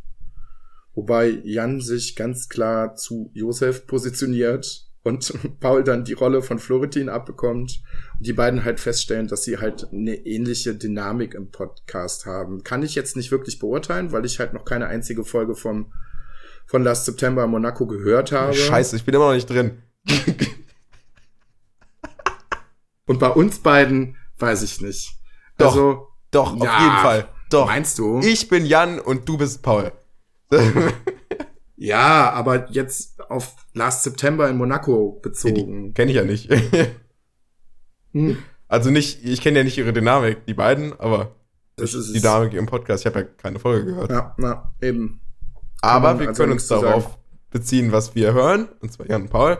[0.95, 7.09] Wobei Jan sich ganz klar zu Josef positioniert und Paul dann die Rolle von Florentin
[7.09, 7.83] abbekommt.
[8.19, 12.63] Und die beiden halt feststellen, dass sie halt eine ähnliche Dynamik im Podcast haben.
[12.63, 15.93] Kann ich jetzt nicht wirklich beurteilen, weil ich halt noch keine einzige Folge vom,
[16.67, 18.55] von Last September in Monaco gehört habe.
[18.55, 19.83] Scheiße, ich bin immer noch nicht drin.
[23.07, 25.13] Und bei uns beiden weiß ich nicht.
[25.59, 25.67] Doch.
[25.73, 27.29] Also, Doch, auf Ja, jeden Fall.
[27.51, 27.67] Doch.
[27.67, 28.21] meinst du?
[28.21, 29.93] Ich bin Jan und du bist Paul.
[31.77, 35.93] Ja, aber jetzt auf Last September in Monaco bezogen.
[35.93, 36.51] Kenne ich ja nicht.
[38.13, 38.39] Hm,
[38.69, 41.35] also nicht, ich kenne ja nicht ihre Dynamik, die beiden, aber
[41.75, 42.21] das ist die.
[42.21, 44.13] Dynamik im Podcast, ich habe ja keine Folge gehört.
[44.13, 45.21] Ja, na, eben.
[45.83, 47.19] Aber man wir also können uns darauf
[47.51, 49.59] beziehen, was wir hören, und zwar Jan und Paul.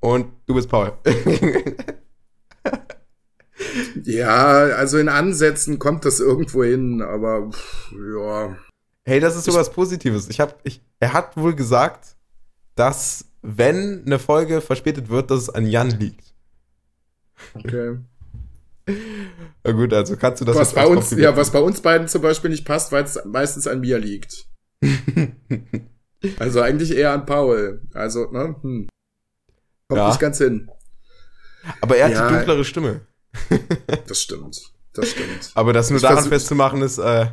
[0.00, 0.94] Und du bist Paul.
[4.04, 4.36] Ja,
[4.76, 8.56] also in Ansätzen kommt das irgendwo hin, aber pff, ja.
[9.06, 10.28] Hey, das ist so was Positives.
[10.28, 12.16] Ich hab, ich, er hat wohl gesagt,
[12.74, 16.34] dass wenn eine Folge verspätet wird, dass es an Jan liegt.
[17.54, 17.98] Okay.
[19.64, 22.22] Na gut, also kannst du das was bei uns, ja, was bei uns beiden zum
[22.22, 24.46] Beispiel nicht passt, weil es meistens an mir liegt.
[26.40, 27.82] Also eigentlich eher an Paul.
[27.92, 28.56] Also, ne?
[28.62, 28.88] Hm.
[29.88, 30.08] Kommt Ja.
[30.08, 30.68] nicht ganz hin.
[31.82, 32.28] Aber er hat Ja.
[32.28, 33.02] die dunklere Stimme.
[34.08, 34.72] Das stimmt.
[34.94, 35.52] Das stimmt.
[35.54, 37.26] Aber das nur Ich daran festzumachen ist äh,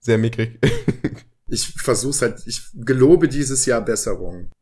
[0.00, 0.58] sehr mickrig.
[1.52, 4.52] Ich versuch's halt, ich gelobe dieses Jahr Besserung.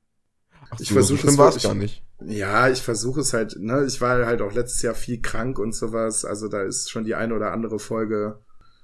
[0.71, 2.03] Ach Ich so, versuch so es war es wirklich- gar nicht.
[2.25, 3.85] Ja, ich versuche es halt, ne?
[3.87, 6.25] Ich war halt auch letztes Jahr viel krank und sowas.
[6.25, 8.39] Also da ist schon die eine oder andere Folge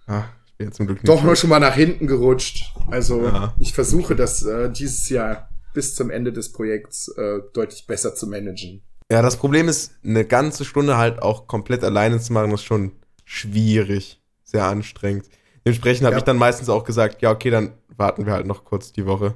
[0.07, 0.25] Ah,
[0.61, 2.75] ja zum Glück nicht doch nur schon mal nach hinten gerutscht.
[2.91, 3.55] Also Ja.
[3.59, 8.27] ich versuche das äh, dieses Jahr bis zum Ende des Projekts äh, deutlich besser zu
[8.27, 8.83] managen.
[9.11, 12.93] Ja, das Problem ist, eine ganze Stunde halt auch komplett alleine zu machen, ist schon
[13.25, 14.23] schwierig.
[14.43, 15.25] Sehr anstrengend.
[15.65, 16.19] Dementsprechend habe Ja.
[16.19, 19.35] ich dann meistens auch gesagt, ja, okay, dann warten wir halt noch kurz die Woche.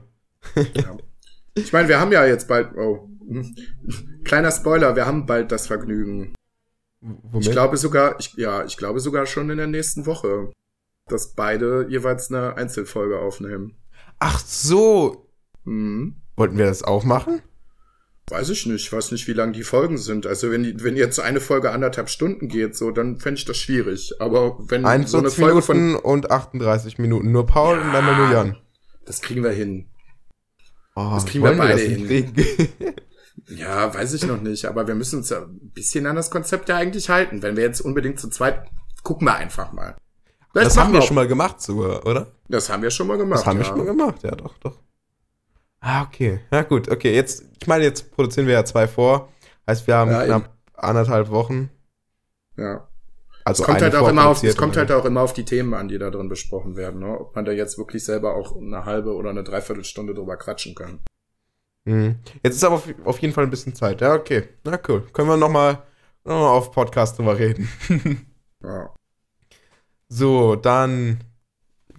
[1.54, 3.08] Ich meine, wir haben ja jetzt bald, oh,
[4.24, 6.34] kleiner Spoiler, wir haben bald das Vergnügen.
[7.00, 7.46] Womit?
[7.46, 10.50] Ich glaube sogar, ich, ja, ich glaube sogar schon in der nächsten Woche,
[11.06, 13.76] dass beide jeweils eine Einzelfolge aufnehmen.
[14.18, 15.26] Ach so,
[15.64, 16.16] Hm.
[16.36, 17.40] wollten wir das auch machen?
[18.30, 20.26] Weiß ich nicht, weiß nicht, wie lang die Folgen sind.
[20.26, 24.12] Also wenn, wenn jetzt eine Folge anderthalb Stunden geht, so, dann fände ich das schwierig.
[24.20, 27.32] Aber wenn so eine 41 Folge von, Minuten und 38 Minuten.
[27.32, 28.56] Nur Paul und dann nur Jan.
[29.06, 29.88] das kriegen wir hin.
[30.94, 32.32] Oh, Das kriegen wir beide hin.
[33.46, 36.68] Ja, weiß ich noch nicht, aber wir müssen uns ja ein bisschen an das Konzept
[36.68, 37.40] ja eigentlich halten.
[37.40, 38.66] Wenn wir jetzt unbedingt zu zweit,
[39.04, 39.96] gucken wir einfach mal.
[40.52, 42.32] Vielleicht das haben wir auch- schon mal gemacht sogar, oder?
[42.48, 43.40] Das haben wir schon mal gemacht.
[43.40, 43.68] Das haben wir ja.
[43.68, 44.76] schon mal gemacht, ja, doch, doch.
[45.80, 46.40] Ah, okay.
[46.50, 47.14] Ja, gut, okay.
[47.14, 49.28] Jetzt, ich meine, jetzt produzieren wir ja zwei vor.
[49.66, 51.70] Heißt, wir haben Ja, knapp anderthalb Wochen.
[52.56, 52.88] Ja.
[53.44, 55.72] Also es kommt halt auch immer auf, es kommt halt auch immer auf die Themen
[55.72, 57.18] an, die da drin besprochen werden, ne?
[57.18, 61.00] Ob man da jetzt wirklich selber auch eine halbe oder eine Dreiviertelstunde drüber quatschen kann.
[61.84, 62.16] Mhm.
[62.42, 64.02] Jetzt ist aber auf, auf jeden Fall ein bisschen Zeit.
[64.02, 64.48] Ja, okay.
[64.64, 65.06] Na cool.
[65.12, 65.82] Können wir nochmal
[66.24, 67.68] noch mal auf Podcast drüber reden.
[68.60, 68.92] Ja.
[70.08, 71.20] So, dann.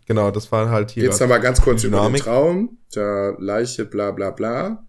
[0.09, 1.03] Genau, das war halt hier.
[1.03, 2.23] Jetzt aber ganz kurz über den Dynamik.
[2.23, 4.87] Traum, der Leiche, bla bla bla.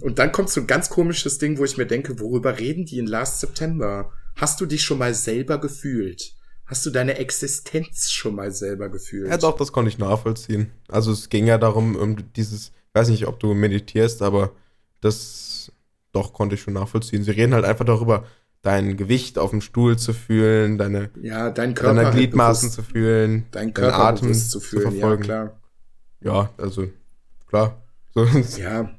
[0.00, 2.98] Und dann kommt so ein ganz komisches Ding, wo ich mir denke, worüber reden die
[2.98, 4.12] in Last September?
[4.36, 6.36] Hast du dich schon mal selber gefühlt?
[6.66, 9.28] Hast du deine Existenz schon mal selber gefühlt?
[9.28, 10.70] Ja, doch, das konnte ich nachvollziehen.
[10.86, 14.52] Also es ging ja darum, um dieses, ich weiß nicht, ob du meditierst, aber
[15.00, 15.72] das
[16.12, 17.24] doch konnte ich schon nachvollziehen.
[17.24, 18.24] Sie reden halt einfach darüber,
[18.62, 22.82] dein Gewicht auf dem Stuhl zu fühlen, deine, Ja, dein Körper deine Gliedmaßen bewusst- zu
[22.82, 25.22] fühlen, dein deinen Körper Atem bewusst zu fühlen, ja verfolgen.
[25.22, 25.60] klar.
[26.20, 26.88] Ja, also
[27.46, 27.82] klar.
[28.56, 28.90] Ja.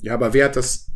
[0.00, 0.90] Ja, aber wer hat das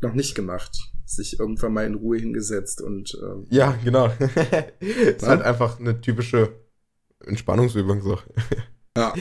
[0.00, 0.76] noch nicht gemacht?
[1.04, 4.06] Sich irgendwann mal in Ruhe hingesetzt und ähm, ja, genau.
[4.80, 5.28] ist Ja.
[5.28, 6.48] halt einfach eine typische
[7.24, 8.18] Entspannungsübung so.
[8.96, 9.12] ja.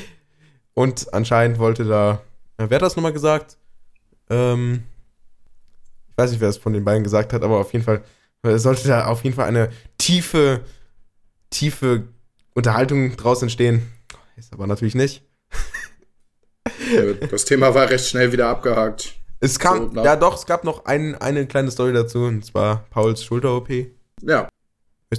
[0.74, 2.22] Und anscheinend wollte da,
[2.58, 3.58] wer hat das nochmal gesagt?
[4.30, 4.84] Ähm,
[6.16, 8.01] ich weiß nicht, wer es von den beiden gesagt hat, aber auf jeden Fall
[8.57, 10.61] sollte da auf jeden Fall eine tiefe,
[11.49, 12.07] tiefe
[12.53, 13.91] Unterhaltung draus entstehen.
[14.38, 15.28] Ist aber natürlich nicht.
[17.30, 19.16] Das Thema war recht schnell wieder abgehakt.
[19.41, 22.86] Es kam, So, ja doch, es gab noch ein, eine kleine Story dazu, und zwar
[22.91, 23.70] Pauls Schulter-OP.
[24.22, 24.47] Ja,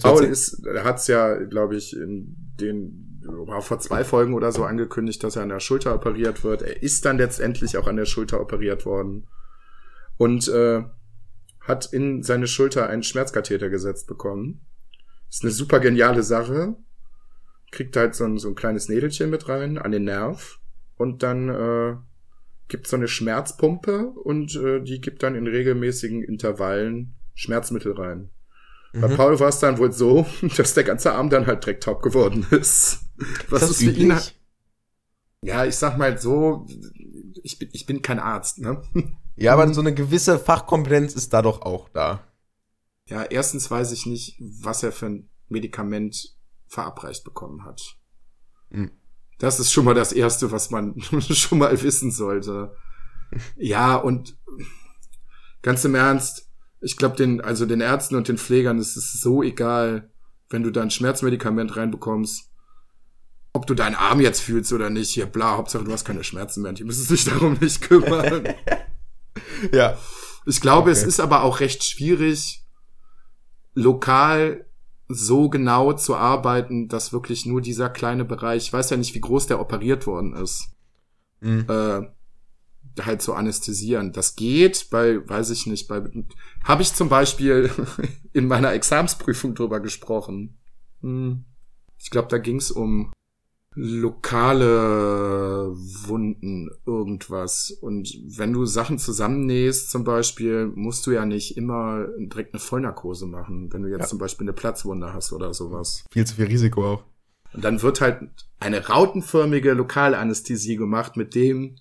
[0.00, 0.32] Paul
[0.64, 3.20] er hat's ja, glaube ich, in den
[3.60, 6.62] vor zwei Folgen oder so angekündigt, dass er an der Schulter operiert wird.
[6.62, 9.26] Er ist dann letztendlich auch an der Schulter operiert worden
[10.18, 10.82] und äh,
[11.60, 14.66] hat in seine Schulter einen Schmerzkatheter gesetzt bekommen.
[15.28, 16.76] Ist eine super geniale Sache.
[17.72, 20.60] Kriegt halt so ein, so ein kleines Nädelchen mit rein an den Nerv
[20.96, 21.96] und dann äh,
[22.68, 28.30] gibt so eine Schmerzpumpe und äh, die gibt dann in regelmäßigen Intervallen Schmerzmittel rein.
[28.92, 29.16] Bei Mhm.
[29.16, 32.46] Paul war es dann wohl so, dass der ganze Arm dann halt direkt taub geworden
[32.50, 33.00] ist.
[33.50, 34.40] Was das ist für ihn üblich?
[35.42, 36.66] Ja, ich sag mal so,
[37.42, 38.82] ich bin, ich bin kein Arzt, ne?
[39.36, 42.26] Ja, aber so eine gewisse Fachkompetenz ist da doch auch da.
[43.08, 47.80] Ja, erstens weiß ich nicht, was er für ein Medikament verabreicht bekommen hat.
[48.70, 48.90] Hm.
[49.38, 52.74] Das ist schon mal das Erste, was man schon mal wissen sollte.
[53.56, 54.38] Ja, und
[55.62, 59.42] ganz im Ernst, ich glaube, den, also den Ärzten und den Pflegern ist es so
[59.42, 60.10] egal,
[60.48, 62.50] wenn du da ein Schmerzmedikament reinbekommst,
[63.52, 65.10] ob du deinen Arm jetzt fühlst oder nicht.
[65.10, 66.72] Hier, bla, Hauptsache du hast keine Schmerzen mehr.
[66.72, 68.48] Die müssen sich darum nicht kümmern.
[69.72, 69.98] Ja.
[70.46, 71.08] Ich glaube, es Okay.
[71.08, 72.62] ist aber auch recht schwierig,
[73.74, 74.64] lokal
[75.08, 79.20] so genau zu arbeiten, dass wirklich nur dieser kleine Bereich, ich weiß ja nicht, wie
[79.20, 80.68] groß der operiert worden ist,
[81.40, 81.66] Mhm.
[81.68, 84.12] äh, halt zu anästhesieren.
[84.12, 86.02] Das geht bei, weiß ich nicht, bei,
[86.64, 87.70] habe ich zum Beispiel
[88.32, 90.56] in meiner Examsprüfung drüber gesprochen.
[91.02, 91.44] Hm.
[91.98, 93.12] Ich glaube, da ging es um
[93.76, 95.70] lokale
[96.06, 97.70] Wunden, irgendwas.
[97.80, 103.26] Und wenn du Sachen zusammennähst, zum Beispiel, musst du ja nicht immer direkt eine Vollnarkose
[103.26, 104.06] machen, wenn du jetzt Ja.
[104.06, 106.04] zum Beispiel eine Platzwunde hast oder sowas.
[106.10, 107.04] Viel zu viel Risiko auch.
[107.52, 108.28] Und dann wird halt
[108.60, 111.76] eine rautenförmige Lokalanästhesie gemacht, mit dem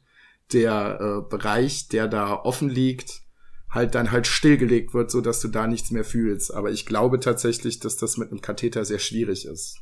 [0.53, 3.21] der äh, Bereich, der da offen liegt,
[3.69, 6.53] halt dann halt stillgelegt wird, so dass du da nichts mehr fühlst.
[6.53, 9.79] Aber ich glaube tatsächlich, dass das mit einem Katheter sehr schwierig ist.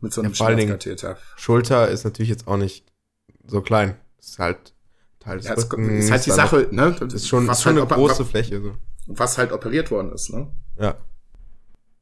[0.00, 1.18] Mit so einem Ja, Schmerzkatheter.
[1.36, 2.84] Schulter ist natürlich jetzt auch nicht
[3.46, 3.96] so klein.
[4.18, 4.74] Ist halt
[5.18, 6.96] Teil des Ja, es Rückens, ist halt die Sache, ne?
[7.12, 8.60] Ist schon, ist schon halt eine große Fläche.
[8.60, 8.76] So.
[9.06, 10.48] Was halt operiert worden ist, ne?
[10.78, 10.96] Ja.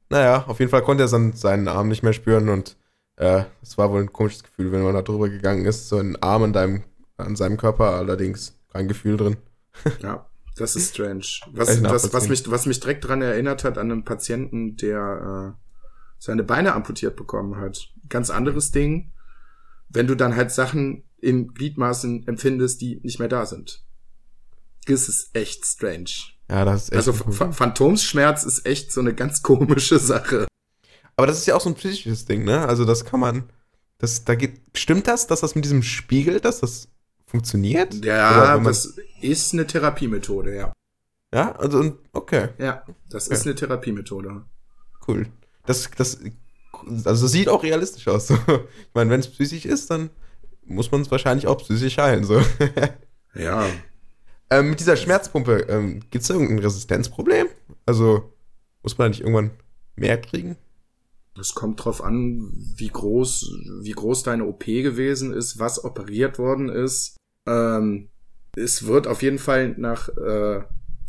[0.09, 2.77] Naja, auf jeden Fall konnte er dann seinen Arm nicht mehr spüren und
[3.17, 5.89] äh, es war wohl ein komisches Gefühl, wenn man da drüber gegangen ist.
[5.89, 6.85] So ein Arm an, deinem,
[7.17, 9.37] an seinem Körper, allerdings kein Gefühl drin.
[10.03, 10.27] Ja,
[10.57, 11.27] das ist strange.
[11.53, 15.66] Was, was, was, mich, was mich direkt dran erinnert hat an einen Patienten, der äh,
[16.19, 17.93] seine Beine amputiert bekommen hat.
[18.09, 19.13] Ganz anderes Ding,
[19.89, 23.85] wenn du dann halt Sachen in Gliedmaßen empfindest, die nicht mehr da sind.
[24.87, 26.11] Das ist echt strange.
[26.51, 26.97] Ja, das ist echt.
[26.97, 30.47] Also Ph Phantomsschmerz ist echt so eine ganz komische Sache.
[31.17, 32.67] Aber das ist ja auch so ein psychisches Ding, ne?
[32.67, 33.51] Also das kann man.
[33.99, 36.89] Das, da geht, stimmt das, dass das mit diesem Spiegel, dass das
[37.27, 38.05] funktioniert?
[38.05, 40.73] Ja, das ist eine Therapiemethode, ja.
[41.35, 44.45] Ja, also okay, Ja, das ist eine Therapiemethode.
[45.09, 45.27] cool.
[45.67, 46.19] Das, das,
[47.05, 48.29] also das sieht auch realistisch aus.
[48.29, 48.35] So.
[48.47, 50.11] Ich meine, wenn es psychisch ist, dann
[50.65, 52.25] muss man es wahrscheinlich auch psychisch heilen.
[52.25, 52.41] So.
[53.35, 53.67] Ja,
[54.51, 57.49] ähm, mit dieser Schmerzpumpe, ähm, gibt es irgendein Resistenzproblem?
[57.85, 58.33] Also
[58.83, 59.51] muss man da nicht irgendwann
[59.97, 60.57] mehr kriegen?
[61.39, 63.51] Es kommt drauf an, wie groß,
[63.83, 67.17] wie groß deine OP gewesen ist, was operiert worden ist.
[67.47, 68.09] Ähm,
[68.57, 70.63] es wird auf jeden Fall nach äh,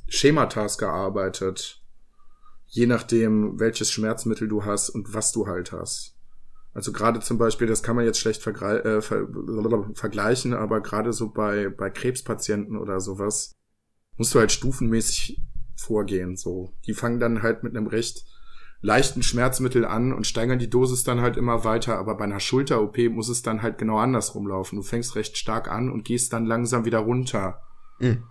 [0.07, 1.81] Schematas gearbeitet.
[2.67, 6.15] Je nachdem, welches Schmerzmittel du hast und was du halt hast.
[6.73, 9.27] Also gerade zum Beispiel, das kann man jetzt schlecht äh, ver
[9.95, 13.55] vergleichen, aber gerade so bei, bei Krebspatienten oder sowas,
[14.17, 15.41] musst du halt stufenmäßig
[15.75, 16.35] vorgehen.
[16.35, 18.25] So, die fangen dann halt mit einem recht
[18.81, 21.97] leichten Schmerzmittel an und steigern die Dosis dann halt immer weiter.
[21.97, 24.75] Aber bei einer Schulter-OP muss es dann halt genau andersrum laufen.
[24.75, 27.61] Du fängst recht stark an und gehst dann langsam wieder runter.
[27.99, 28.23] Mhm.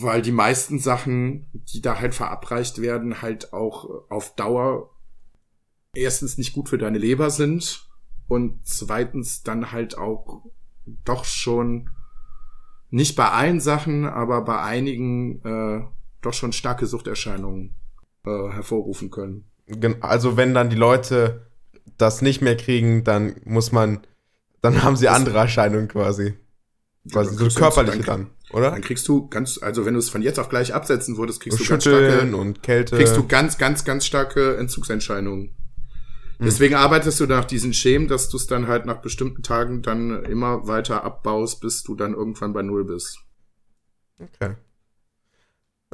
[0.00, 4.90] Weil die meisten Sachen, die da halt verabreicht werden, halt auch auf Dauer
[5.94, 7.88] erstens nicht gut für deine Leber sind
[8.28, 10.42] und zweitens dann halt auch
[11.04, 11.90] doch schon
[12.90, 15.84] nicht bei allen Sachen, aber bei einigen äh,
[16.20, 17.74] doch schon starke Suchterscheinungen
[18.24, 19.50] äh, hervorrufen können.
[20.00, 21.46] Also wenn dann die Leute
[21.96, 24.00] das nicht mehr kriegen, dann muss man,
[24.60, 26.34] dann haben sie andere Erscheinungen quasi.
[27.10, 28.70] Quasi so körperliche dann, oder?
[28.70, 31.58] Dann kriegst du ganz, also wenn du es von jetzt auf gleich absetzen würdest, kriegst
[31.58, 32.96] so du ganz starke und Kälte.
[32.96, 35.48] Kriegst du ganz, ganz, ganz starke Entzugserscheinungen.
[35.48, 36.46] Hm.
[36.46, 40.24] Deswegen arbeitest du nach diesen Schemen, dass du es dann halt nach bestimmten Tagen dann
[40.24, 43.18] immer weiter abbaust, bis du dann irgendwann bei Null bist.
[44.18, 44.54] Okay.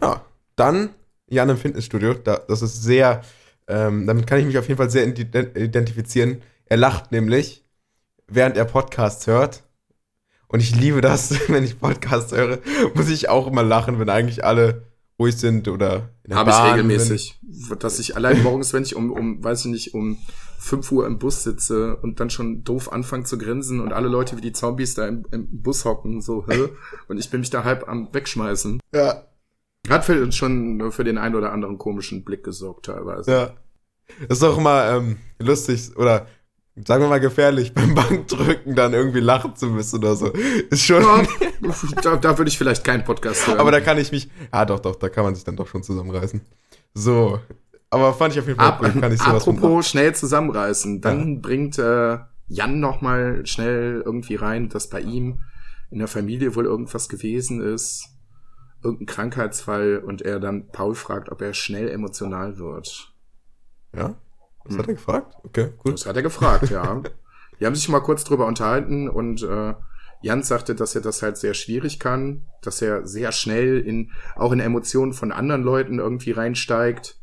[0.00, 0.24] Ja,
[0.56, 0.90] dann
[1.28, 2.14] Jan im Fitnessstudio.
[2.14, 3.22] Da, das ist sehr,
[3.66, 6.42] ähm, damit kann ich mich auf jeden Fall sehr identifizieren.
[6.66, 7.64] Er lacht nämlich,
[8.26, 9.64] während er Podcasts hört.
[10.48, 12.58] Und ich liebe das, wenn ich Podcasts höre,
[12.94, 14.88] muss ich auch immer lachen, wenn eigentlich alle
[15.18, 17.40] ruhig sind oder in der Habe ich regelmäßig.
[17.42, 17.78] Bin.
[17.78, 20.18] Dass ich allein morgens, wenn ich um, um, weiß ich nicht, um
[20.58, 24.36] 5 Uhr im Bus sitze und dann schon doof anfange zu grinsen und alle Leute
[24.36, 26.68] wie die Zombies da im, im Bus hocken, so, hä?
[27.08, 28.80] und ich bin mich da halb am Wegschmeißen.
[28.92, 29.24] Ja.
[29.88, 33.30] Hat für, schon für den einen oder anderen komischen Blick gesorgt, teilweise.
[33.30, 33.54] Ja.
[34.28, 36.26] Das ist auch immer ähm, lustig, oder
[36.86, 40.28] sagen wir mal gefährlich, beim Bankdrücken dann irgendwie lachen zu müssen oder so.
[40.70, 41.02] Ist schon.
[42.02, 43.58] Da, da würde ich vielleicht keinen Podcast hören.
[43.58, 44.30] Aber da kann ich mich.
[44.52, 46.40] Ja, doch, doch, da kann man sich dann doch schon zusammenreißen.
[46.94, 47.40] So.
[47.90, 49.00] Aber fand ich auf jeden Fall Ab, cool.
[49.00, 51.40] Kann ich sowas Apropos schnell zusammenreißen, dann ja.
[51.40, 55.40] bringt äh, Jan noch mal schnell irgendwie rein, dass bei ihm
[55.90, 58.08] in der Familie wohl irgendwas gewesen ist,
[58.82, 63.12] irgendein Krankheitsfall und er dann Paul fragt, ob er schnell emotional wird.
[63.94, 64.14] Ja?
[64.68, 64.78] Das hm.
[64.78, 65.34] hat er gefragt?
[65.42, 65.92] Okay, cool.
[65.92, 67.02] Das hat er gefragt, ja.
[67.58, 69.74] Die haben sich mal kurz drüber unterhalten und äh,
[70.20, 74.52] Jan sagte, dass er das halt sehr schwierig kann, dass er sehr schnell in auch
[74.52, 77.20] in Emotionen von anderen Leuten irgendwie reinsteigt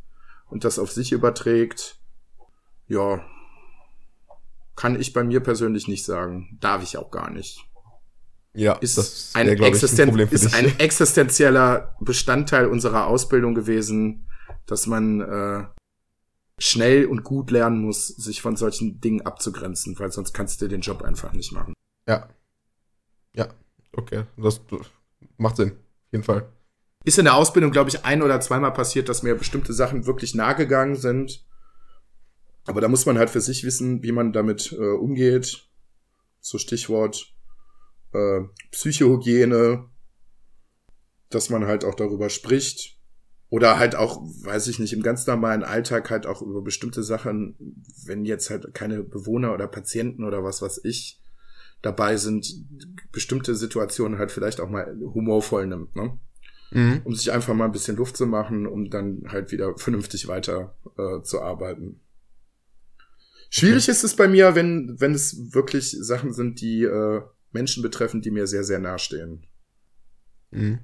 [0.49, 1.99] und das auf sich überträgt.
[2.87, 3.21] Ja,
[4.75, 6.57] kann ich bei mir persönlich nicht sagen.
[6.61, 7.65] Darf ich auch gar nicht.
[8.53, 14.29] Ja, ist, das ein, wär, Existen ein ist ein existenzieller Bestandteil unserer Ausbildung gewesen,
[14.65, 15.65] dass man äh,
[16.57, 20.81] schnell und gut lernen muss, sich von solchen Dingen abzugrenzen, weil sonst kannst du den
[20.81, 21.73] Job einfach nicht machen.
[22.07, 22.29] Ja.
[23.35, 23.49] Ja,
[23.93, 24.23] okay.
[24.37, 24.61] Das,
[25.37, 25.71] macht Sinn.
[25.71, 26.49] Auf jeden Fall.
[27.03, 30.33] Ist in der Ausbildung, glaube ich, ein oder zweimal passiert, dass mir bestimmte Sachen wirklich
[30.33, 31.45] nahe gegangen sind.
[32.65, 35.67] Aber da muss man halt für sich wissen, wie man damit äh, umgeht.
[36.39, 37.35] So Stichwort
[38.13, 38.41] äh,
[38.71, 39.87] Psychohygiene,
[41.29, 42.94] dass man halt auch darüber spricht,
[43.55, 47.55] oder halt auch, weiß ich nicht, im ganz normalen Alltag halt auch über bestimmte Sachen,
[48.03, 51.21] wenn jetzt halt keine Bewohner oder Patienten oder was was ich
[51.81, 52.53] dabei sind,
[53.13, 56.19] bestimmte Situationen halt vielleicht auch mal humorvoll nimmt, ne?
[56.71, 56.99] Mhm.
[57.05, 60.75] Um sich einfach mal ein bisschen Luft zu machen, um dann halt wieder vernünftig weiter
[60.97, 62.01] äh, zu arbeiten.
[63.49, 63.91] Schwierig okay.
[63.91, 67.21] ist es bei mir, wenn, wenn es wirklich Sachen sind, die äh,
[67.53, 69.47] Menschen betreffen, die mir sehr, sehr nahestehen.
[70.51, 70.79] Mhm.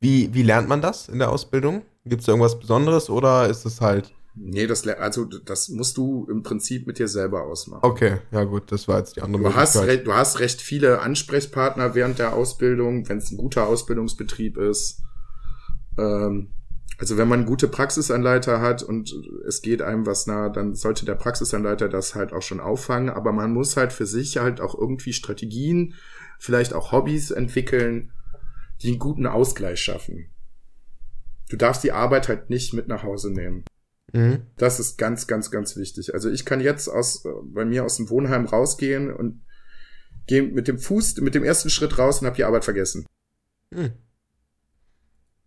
[0.00, 1.82] Wie, wie lernt man das in der Ausbildung?
[2.06, 4.12] Gibt es irgendwas Besonderes oder ist es halt.
[4.34, 7.84] Nee, das, also, das musst du im Prinzip mit dir selber ausmachen.
[7.84, 11.00] Okay, ja gut, das war jetzt die andere du Hast recht, du hast recht viele
[11.00, 15.02] Ansprechpartner während der Ausbildung, wenn es ein guter Ausbildungsbetrieb ist.
[15.98, 16.52] Ähm,
[16.98, 19.12] also wenn man gute Praxisanleiter hat und
[19.46, 23.10] es geht einem was nah, dann sollte der Praxisanleiter das halt auch schon auffangen.
[23.10, 25.94] Aber man muss halt für sich halt auch irgendwie Strategien,
[26.38, 28.12] vielleicht auch Hobbys entwickeln,
[28.82, 30.30] die einen guten Ausgleich schaffen.
[31.48, 33.64] Du darfst die Arbeit halt nicht mit nach Hause nehmen.
[34.12, 34.46] Mhm.
[34.56, 36.14] Das ist ganz, ganz, ganz wichtig.
[36.14, 39.42] Also ich kann jetzt aus, äh, bei mir aus dem Wohnheim rausgehen und
[40.26, 43.06] gehe mit dem Fuß, mit dem ersten Schritt raus und habe die Arbeit vergessen.
[43.70, 43.92] Mhm.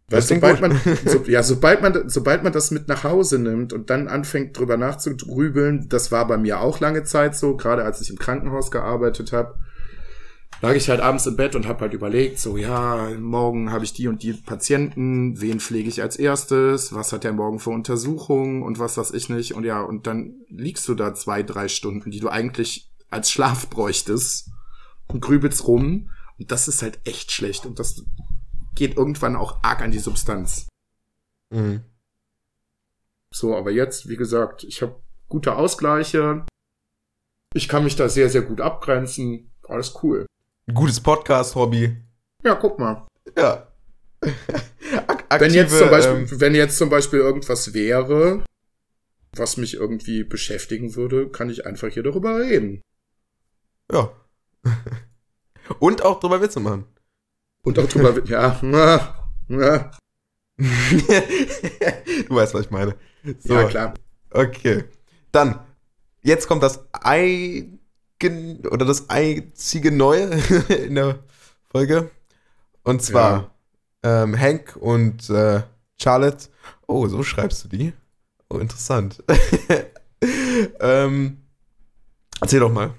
[0.09, 3.89] Weil sobald man, so, ja, sobald man, sobald man das mit nach Hause nimmt und
[3.89, 8.09] dann anfängt drüber nachzugrübeln, das war bei mir auch lange Zeit so, gerade als ich
[8.09, 9.57] im Krankenhaus gearbeitet habe,
[10.61, 13.93] lag ich halt abends im Bett und habe halt überlegt, so ja, morgen habe ich
[13.93, 18.63] die und die Patienten, wen pflege ich als erstes, was hat der morgen für Untersuchungen
[18.63, 19.53] und was weiß ich nicht.
[19.53, 23.69] Und ja, und dann liegst du da zwei, drei Stunden, die du eigentlich als Schlaf
[23.69, 24.49] bräuchtest
[25.07, 26.09] und grübelst rum.
[26.39, 27.65] Und das ist halt echt schlecht.
[27.65, 28.03] Und das
[28.75, 30.67] geht irgendwann auch arg an die Substanz.
[31.51, 31.83] Mhm.
[33.31, 36.45] So, aber jetzt, wie gesagt, ich habe gute Ausgleiche.
[37.53, 39.51] Ich kann mich da sehr, sehr gut abgrenzen.
[39.67, 40.25] Alles cool.
[40.71, 41.97] Gutes Podcast-Hobby.
[42.41, 43.05] Ja, guck mal.
[43.37, 43.67] Ja.
[45.07, 48.45] Ak Wenn jetzt, zum Beispiel, ähm, wenn jetzt zum Beispiel irgendwas wäre,
[49.35, 52.81] was mich irgendwie beschäftigen würde, kann ich einfach hier darüber reden.
[53.91, 54.09] ja.
[55.79, 56.85] Und auch drüber Witze machen.
[57.65, 59.91] Und auch drüber, ja, na, na,
[60.57, 60.65] du
[62.29, 62.95] weißt, was ich meine.
[63.39, 63.93] So, ja klar.
[64.31, 64.85] okay.
[65.31, 65.59] Dann,
[66.21, 67.79] jetzt kommt das eigen
[68.29, 70.29] oder das einzige Neue
[70.85, 71.19] in der
[71.69, 72.09] Folge.
[72.83, 73.55] Und zwar
[74.03, 75.61] ähm, Hank und äh,
[76.01, 76.47] Charlotte.
[76.87, 77.93] Oh, so schreibst du die?
[78.49, 79.23] Oh, interessant.
[80.79, 81.37] ähm,
[82.41, 82.93] erzähl doch mal.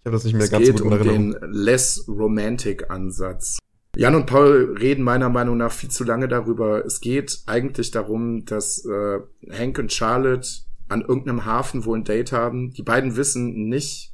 [0.00, 1.40] Ich habe das nicht mehr Es ganz so geht gut in um Erinnerung.
[1.40, 3.58] den less romantic Ansatz.
[3.96, 6.84] Jan und Paul reden meiner Meinung nach viel zu lange darüber.
[6.84, 9.20] Es geht eigentlich darum, dass äh,
[9.50, 10.48] Hank und Charlotte
[10.88, 12.72] an irgendeinem Hafen wohl ein Date haben.
[12.72, 14.11] Die beiden wissen nicht,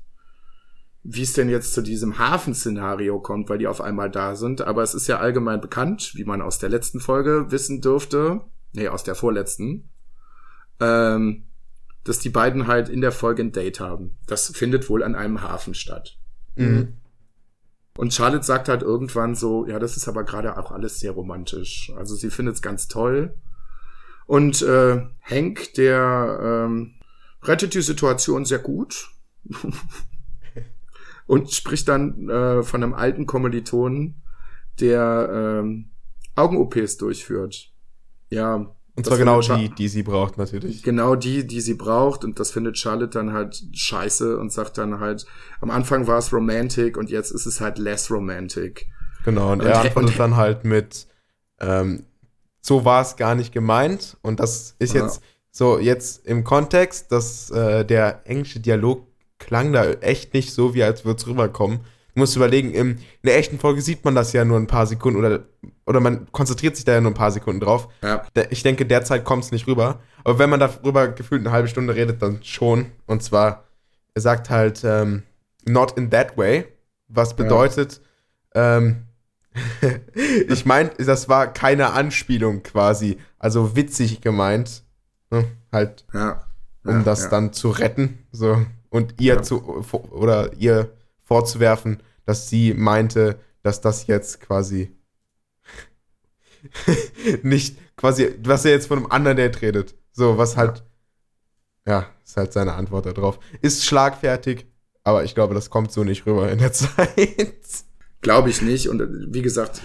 [1.11, 4.61] wie es denn jetzt zu diesem Hafenszenario kommt, weil die auf einmal da sind.
[4.61, 8.43] Aber es ist ja allgemein bekannt, wie man aus der letzten Folge wissen dürfte,
[8.75, 9.89] nee, aus der vorletzten,
[10.81, 11.47] ähm,
[12.05, 14.19] dass die beiden halt in der Folge ein Date haben.
[14.27, 16.19] Das findet wohl an einem Hafen statt.
[16.57, 16.99] Mhm.
[17.97, 21.91] Und Charlotte sagt halt irgendwann so, ja, das ist aber gerade auch alles sehr romantisch.
[21.97, 23.35] Also sie findet es ganz toll.
[24.27, 26.97] Und äh, Hank, der ähm,
[27.43, 29.09] rettet die Situation sehr gut.
[31.29, 34.23] und spricht dann äh, von einem alten Kommilitonen,
[34.81, 35.91] der ähm,
[36.35, 37.71] Augen-OPs durchführt.
[38.31, 38.75] Ja.
[38.97, 40.83] Und zwar genau die, die sie braucht, natürlich.
[40.83, 42.25] Genau die, die sie braucht.
[42.25, 45.27] Und das findet Charlotte dann halt scheiße und sagt dann halt,
[45.61, 48.87] am Anfang war es romantic und jetzt ist es halt less romantic.
[49.25, 51.07] Genau, und, Und er antwortet dann halt mit,
[51.61, 52.05] ähm,
[52.61, 54.17] so war es gar nicht gemeint.
[54.23, 55.03] Und das ist Ja.
[55.03, 55.21] jetzt
[55.51, 59.08] so, jetzt im Kontext, dass äh, der englische Dialog
[59.39, 61.81] klang da echt nicht so, wie als würde es rüberkommen.
[62.15, 64.87] Du musst überlegen, im, in der echten Folge sieht man das ja nur ein paar
[64.87, 65.45] Sekunden oder,
[65.87, 67.89] oder man konzentriert sich da ja nur ein paar Sekunden drauf.
[68.03, 68.27] Ja.
[68.51, 70.01] Ich denke, derzeit kommt es nicht rüber.
[70.25, 72.87] Aber wenn man darüber gefühlt eine halbe Stunde redet, dann schon.
[73.07, 73.65] Und zwar,
[74.15, 75.23] er sagt halt, ähm,
[75.65, 76.67] not in that way,
[77.07, 78.01] was bedeutet,
[78.55, 79.05] ähm,
[80.49, 84.83] ich meine, das war keine Anspielung quasi, also witzig gemeint,
[85.31, 85.45] ne?
[85.73, 86.47] halt, Ja.
[86.85, 87.31] um ja, das ja.
[87.31, 88.59] dann zu retten, so
[88.91, 89.43] und ihr Ja.
[89.43, 89.63] zu
[90.11, 90.93] oder ihr
[91.25, 94.95] vorzuwerfen, dass sie meinte, dass das jetzt quasi
[97.43, 100.85] nicht quasi, was er jetzt von einem anderen Date redet, so was halt,
[101.87, 104.67] ja, ist halt seine Antwort darauf, ist schlagfertig,
[105.05, 107.65] aber ich glaube, das kommt so nicht rüber in der Zeit.
[108.21, 108.89] Glaube ich nicht.
[108.89, 109.83] Und wie gesagt,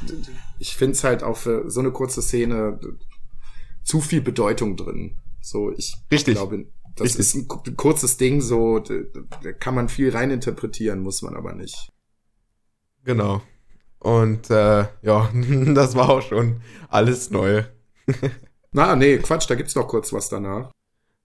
[0.60, 2.80] ich finde es halt auch für so eine kurze Szene
[3.84, 5.18] zu viel Bedeutung drin.
[5.40, 6.36] So, ich Richtig.
[6.36, 6.66] glaube,
[6.96, 7.20] das Richtig.
[7.20, 11.92] ist ein ku- kurzes Ding, so, da kann man viel reininterpretieren, muss man aber nicht.
[13.04, 13.42] Genau.
[14.00, 15.30] Und äh, ja,
[15.74, 17.64] das war auch schon alles neu.
[18.72, 20.72] Na, nee, Quatsch, da gibt's noch kurz was danach.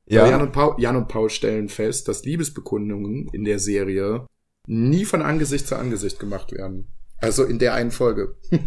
[0.06, 4.26] Jan, Ja, und Paul, Jan und Paul stellen fest, dass Liebesbekundungen in der Serie
[4.66, 6.88] nie von Angesicht zu Angesicht gemacht werden.
[7.18, 8.36] Also in der einen Folge.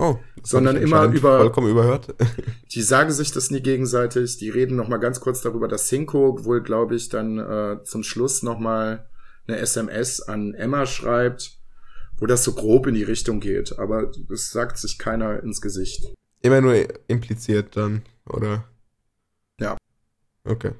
[0.00, 2.14] oh, sondern immer über- vollkommen überhört.
[2.72, 4.38] Die sagen sich das nie gegenseitig.
[4.38, 8.02] Die reden noch mal ganz kurz darüber, dass Cinco wohl, glaube ich, dann äh, zum
[8.02, 9.08] Schluss noch mal
[9.46, 11.58] eine SMS an Emma schreibt,
[12.18, 13.78] wo das so grob in die Richtung geht.
[13.78, 16.04] Aber das sagt sich keiner ins Gesicht.
[16.42, 16.74] Immer nur
[17.08, 18.64] impliziert dann, oder?
[19.60, 19.76] Ja.
[20.44, 20.72] Okay.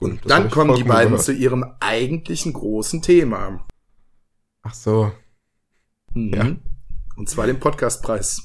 [0.00, 0.10] Cool.
[0.12, 1.24] Und dann kommen die beiden überhört.
[1.24, 3.66] zu ihrem eigentlichen großen Thema.
[4.62, 5.12] Ach so.
[6.14, 6.34] Mhm.
[6.34, 6.56] Ja.
[7.18, 8.40] Und zwar den Podcastpreis.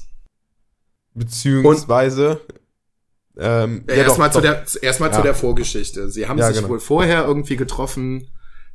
[1.14, 2.40] Beziehungsweise.
[3.36, 5.16] ähm, ja, erstmal zu der, erstmal Ja.
[5.16, 6.08] zu der Vorgeschichte.
[6.10, 6.68] Sie haben Ja, sich genau.
[6.68, 8.28] wohl vorher irgendwie getroffen,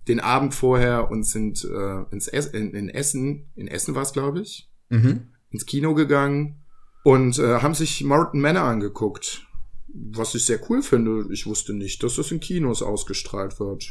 [0.07, 4.11] den Abend vorher und sind äh, ins Ess in, in Essen, in Essen war es,
[4.13, 5.29] glaube ich, Mhm.
[5.51, 6.63] ins Kino gegangen
[7.03, 9.45] und äh, haben sich Morton Manor angeguckt.
[9.93, 11.25] Was ich sehr cool finde.
[11.31, 13.89] Ich wusste nicht, dass das in Kinos ausgestrahlt wird.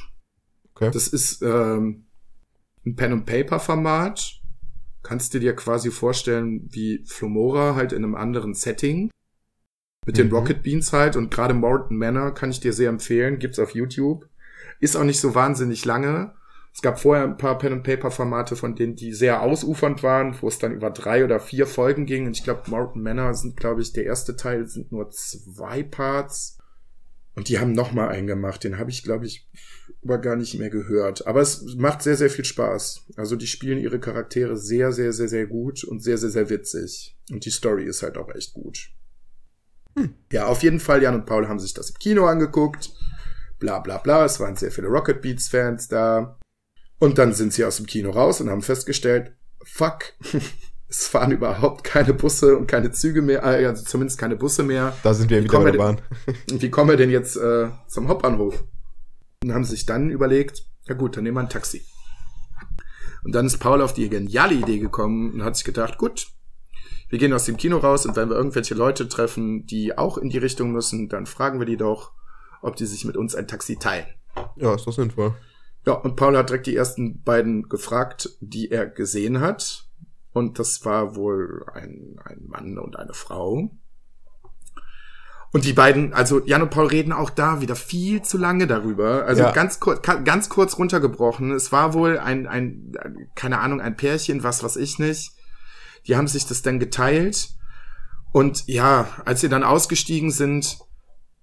[0.75, 0.91] Okay.
[0.93, 2.07] Das ist ähm,
[2.87, 4.38] ein Pen-and-Paper-Format.
[5.03, 9.11] Kannst du dir quasi vorstellen, wie Flomora halt in einem anderen Setting.
[10.07, 10.35] Mit den Mhm.
[10.35, 11.17] Rocket Beans halt.
[11.17, 13.39] Und gerade Morton Manor kann ich dir sehr empfehlen.
[13.39, 14.29] Gibt's auf YouTube.
[14.81, 16.35] Ist auch nicht so wahnsinnig lange.
[16.75, 20.73] Es gab vorher ein paar Pen-and-Paper-Formate, von denen die sehr ausufernd waren, wo es dann
[20.73, 22.27] über drei oder vier Folgen ging.
[22.27, 26.59] Und ich glaube, Morton Manor sind, glaube ich, der erste Teil sind nur zwei Parts.
[27.35, 28.63] Und die haben noch mal einen gemacht.
[28.65, 29.49] Den habe ich, glaube ich,
[30.05, 31.27] aber gar nicht mehr gehört.
[31.27, 33.07] Aber es macht sehr, sehr viel Spaß.
[33.17, 37.17] Also die spielen ihre Charaktere sehr, sehr, sehr, sehr gut und sehr, sehr, sehr witzig.
[37.31, 38.91] Und die Story ist halt auch echt gut.
[39.97, 40.15] Hm.
[40.33, 42.91] Ja, auf jeden Fall, Jan und Paul haben sich das im Kino angeguckt.
[43.59, 44.25] Bla bla bla.
[44.25, 46.39] Es waren sehr viele Rocket Beats-Fans da.
[47.01, 49.33] Und dann sind sie aus dem Kino raus und haben festgestellt,
[49.65, 50.05] fuck,
[50.89, 54.97] es fahren überhaupt keine Busse und keine Züge mehr, also zumindest keine Busse mehr.
[55.03, 56.01] Da sind wir Wie wieder bei der denn- Bahn.
[56.61, 58.65] Wie kommen wir denn jetzt äh, zum Hauptbahnhof?
[59.43, 61.85] Und haben sich dann überlegt, ja gut, dann nehmen wir ein Taxi.
[63.25, 66.29] Und dann ist Paul auf die geniale Idee gekommen und hat sich gedacht, gut,
[67.09, 70.29] wir gehen aus dem Kino raus und wenn wir irgendwelche Leute treffen, die auch in
[70.29, 72.13] die Richtung müssen, dann fragen wir die doch,
[72.63, 74.07] ob die sich mit uns ein Taxi teilen.
[74.57, 75.35] Ja, ist doch sinnvoll.
[75.87, 79.87] Ja, und Paul hat direkt die ersten beiden gefragt, die er gesehen hat.
[80.33, 83.71] Und das war wohl ein, ein Mann und eine Frau.
[85.53, 89.25] Und die beiden, also Jan und Paul reden auch da wieder viel zu lange darüber.
[89.25, 89.53] Also Ja.
[89.53, 91.53] ganz kurz, ganz kurz runtergebrochen.
[91.53, 92.93] Es war wohl ein, ein,
[93.35, 95.33] keine Ahnung, ein Pärchen, was weiß ich nicht.
[96.07, 97.49] Die haben sich das dann geteilt.
[98.33, 100.79] Und ja, als sie dann ausgestiegen sind,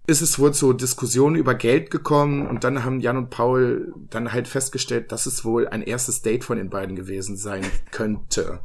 [0.08, 4.32] ist es wohl zu Diskussionen über Geld gekommen und dann haben Jan und Paul dann
[4.32, 8.60] halt festgestellt, dass es wohl ein erstes Date von den beiden gewesen sein könnte.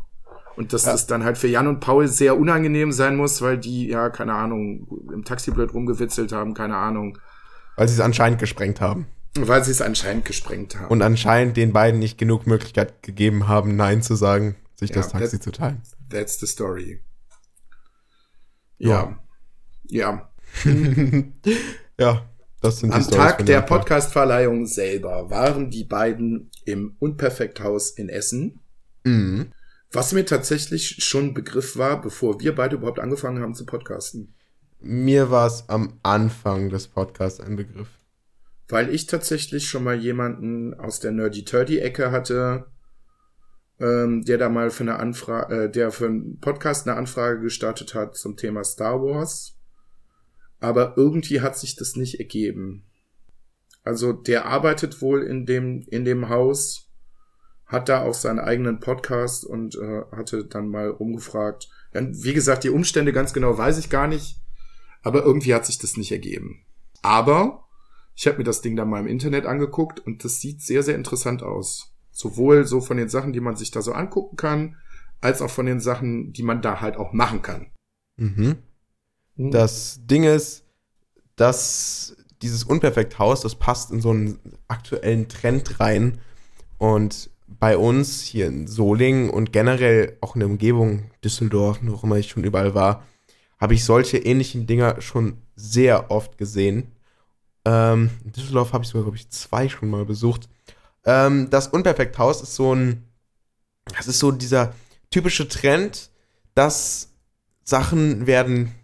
[0.57, 0.93] Und dass Ja.
[0.93, 4.35] das dann halt für Jan und Paul sehr unangenehm sein muss, weil die, ja, keine
[4.35, 7.19] Ahnung, im Taxi blöd rumgewitzelt haben, keine Ahnung,
[7.77, 9.07] Weil sie es anscheinend gesprengt haben.
[9.39, 10.89] weil sie es anscheinend gesprengt haben.
[10.89, 15.11] Und anscheinend den beiden nicht genug Möglichkeit gegeben haben, Nein zu sagen, sich Ja, das
[15.11, 15.81] Taxi zu teilen.
[16.11, 17.01] That's the story.
[18.79, 19.17] Ja.
[19.89, 20.31] Ja.
[20.65, 20.65] Ja.
[21.99, 22.29] Ja,
[22.63, 23.61] das sind Am Storys Tag von der.
[23.61, 28.61] Podcastverleihung selber waren die beiden im Unperfekthaus in Essen.
[29.05, 29.53] Mhm.
[29.93, 34.35] Was mir tatsächlich schon ein Begriff war, bevor wir beide überhaupt angefangen haben zu podcasten.
[34.79, 37.89] Mir war es am Anfang des Podcasts ein Begriff.
[38.69, 42.67] Weil ich tatsächlich schon mal jemanden aus der Nerdy-Turdy-Ecke hatte,
[43.81, 47.95] ähm, der da mal für eine Anfrage, äh, der für einen Podcast eine Anfrage gestartet
[47.95, 49.59] hat zum Thema Star Wars.
[50.61, 52.85] Aber irgendwie hat sich das nicht ergeben.
[53.83, 56.90] Also der arbeitet wohl in dem, in dem Haus,
[57.71, 61.71] hat da auch seinen eigenen Podcast und äh, hatte dann mal rumgefragt.
[61.95, 64.41] Ja, wie gesagt, die Umstände ganz genau weiß ich gar nicht,
[65.03, 66.67] aber irgendwie hat sich das nicht ergeben.
[67.03, 67.65] Aber
[68.17, 70.97] ich habe mir das Ding dann mal im Internet angeguckt und das sieht sehr, sehr
[70.97, 71.95] interessant aus.
[72.11, 74.77] Sowohl so von den Sachen, die man sich da so angucken kann,
[75.21, 77.71] als auch von den Sachen, die man da halt auch machen kann.
[78.17, 78.59] Mhm.
[79.37, 80.65] Das Ding ist,
[81.37, 86.21] dass dieses Unperfekt-Haus, das passt in so einen aktuellen Trend rein.
[86.79, 92.17] Und bei uns hier in Solingen und generell auch in der Umgebung Düsseldorf, wo immer
[92.17, 93.05] ich schon überall war,
[93.59, 96.93] habe ich solche ähnlichen Dinger schon sehr oft gesehen.
[97.65, 100.49] Ähm, in Düsseldorf habe ich sogar, glaube ich, zwei schon mal besucht.
[101.05, 103.05] Ähm, das Unperfekt-Haus ist so ein,
[103.97, 104.75] das ist so dieser
[105.11, 106.11] typische Trend,
[106.55, 107.13] dass
[107.65, 108.75] Sachen werden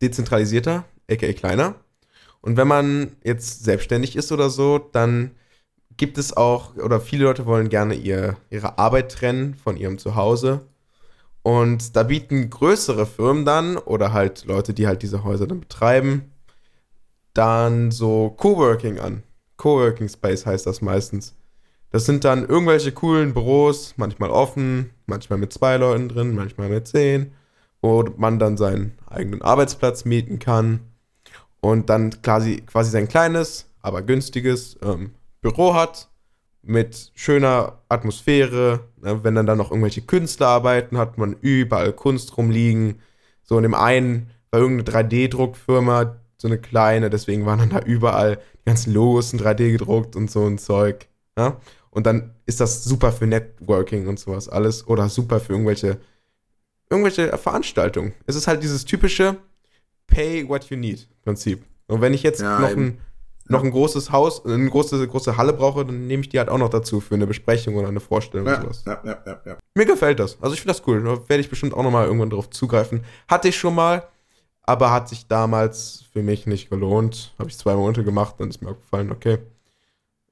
[0.00, 1.74] dezentralisierter, aka kleiner.
[2.40, 5.32] Und wenn man jetzt selbstständig ist oder so, dann
[5.96, 10.66] gibt es auch, oder viele Leute wollen gerne ihr, ihre Arbeit trennen von ihrem Zuhause.
[11.42, 16.32] Und da bieten größere Firmen dann, oder halt Leute, die halt diese Häuser dann betreiben,
[17.34, 19.22] dann so Coworking an.
[19.56, 21.34] Coworking Space heißt das meistens.
[21.90, 26.88] Das sind dann irgendwelche coolen Büros, manchmal offen, manchmal mit zwei Leuten drin, manchmal mit
[26.88, 27.32] zehn,
[27.82, 30.80] wo man dann seinen eigenen Arbeitsplatz mieten kann
[31.60, 35.12] und dann quasi, quasi sein kleines, aber günstiges ähm,
[35.42, 36.08] Büro hat
[36.62, 38.80] mit schöner Atmosphäre.
[39.02, 39.22] Ne?
[39.22, 43.00] Wenn dann da noch irgendwelche Künstler arbeiten, hat man überall Kunst rumliegen.
[43.42, 48.36] So in dem einen war irgendeine 3D-Druckfirma, so eine kleine, deswegen waren dann da überall
[48.36, 51.08] die ganzen Logos in 3D gedruckt und so ein Zeug.
[51.36, 51.60] Ja?
[51.90, 55.98] Und dann ist das super für Networking und sowas alles oder super für irgendwelche,
[56.88, 58.14] irgendwelche Veranstaltungen.
[58.26, 59.36] Es ist halt dieses typische
[60.06, 61.64] Pay what you need Prinzip.
[61.88, 62.86] Und wenn ich jetzt Ja, noch, eben.
[62.86, 62.98] ein,
[63.48, 66.58] noch ein großes Haus, eine große, große Halle brauche, dann nehme ich die halt auch
[66.58, 68.84] noch dazu für eine Besprechung oder eine Vorstellung und Ja, sowas.
[68.86, 69.56] ja, ja, ja, ja.
[69.74, 70.38] Mir gefällt das.
[70.40, 71.02] Also ich finde das cool.
[71.02, 73.04] Da werde ich bestimmt auch noch mal irgendwann drauf zugreifen.
[73.28, 74.06] Hatte ich schon mal,
[74.62, 77.34] aber hat sich damals für mich nicht gelohnt.
[77.38, 79.38] Habe ich zwei Monate gemacht, dann ist mir aufgefallen, okay.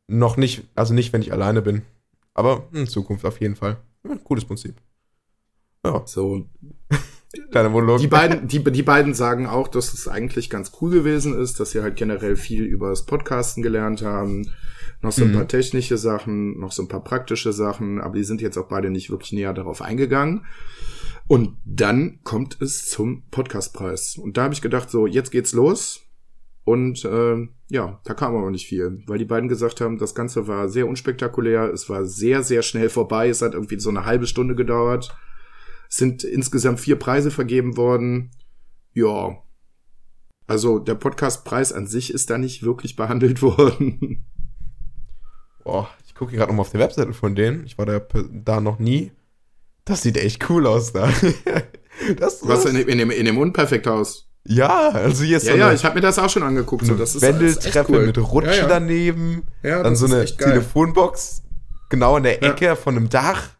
[0.09, 1.83] Noch nicht, also nicht, wenn ich alleine bin.
[2.35, 3.77] Aber in Zukunft auf jeden Fall.
[4.05, 4.77] Ja, cooles Prinzip.
[5.85, 6.45] Ja, So,
[7.51, 8.01] kleiner Monolog.
[8.01, 11.71] Die beiden, die, die beiden sagen auch, dass es eigentlich ganz cool gewesen ist, dass
[11.71, 14.51] sie halt generell viel über das Podcasten gelernt haben.
[15.03, 15.35] Noch so ein Mhm.
[15.35, 18.91] paar technische Sachen, noch so ein paar praktische Sachen, aber die sind jetzt auch beide
[18.91, 20.45] nicht wirklich näher darauf eingegangen.
[21.27, 24.17] Und dann kommt es zum Podcastpreis.
[24.17, 26.03] Und da habe ich gedacht, so, jetzt geht's los.
[26.65, 30.47] Und äh, ja, da kam aber nicht viel, weil die beiden gesagt haben, das Ganze
[30.47, 34.27] war sehr unspektakulär, es war sehr, sehr schnell vorbei, es hat irgendwie so eine halbe
[34.27, 35.17] Stunde gedauert.
[35.91, 38.31] Es sind insgesamt vier Preise vergeben worden.
[38.95, 39.43] Ja,
[40.47, 44.25] Also der Podcastpreis an sich ist da nicht wirklich behandelt worden.
[45.65, 47.65] Boah, ich gucke gerade nochmal auf der Webseite von denen.
[47.67, 49.13] Ich war da, da noch nie.
[49.85, 51.13] Das sieht echt cool aus da.
[52.19, 54.29] das, Was in, in, dem, in dem Unperfekthaus?
[54.47, 56.87] Ja, also hier ist ja, so ja, ich habe mir das auch schon angeguckt.
[56.87, 58.07] So, das ist Wendeltreppe cool.
[58.07, 58.67] mit Rutsche ja, ja.
[58.69, 59.43] daneben.
[59.63, 61.43] Ja, dann so eine Telefonbox
[61.89, 63.51] genau in der Ecke von einem Dach.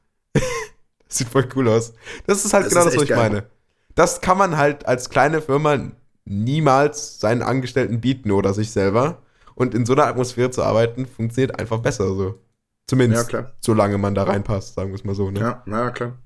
[1.19, 1.93] sieht voll cool aus.
[2.27, 3.19] Das ist halt das genau ist das, was ich geil.
[3.19, 3.47] meine.
[3.95, 5.79] Das kann man halt als kleine Firma
[6.25, 9.23] niemals seinen Angestellten bieten oder sich selber.
[9.55, 12.39] Und in so einer Atmosphäre zu arbeiten, funktioniert einfach besser so.
[12.87, 15.31] Zumindest, ja, solange man da reinpasst, sagen wir es mal so.
[15.31, 15.41] Ne?
[15.41, 16.19] Ja, na klar.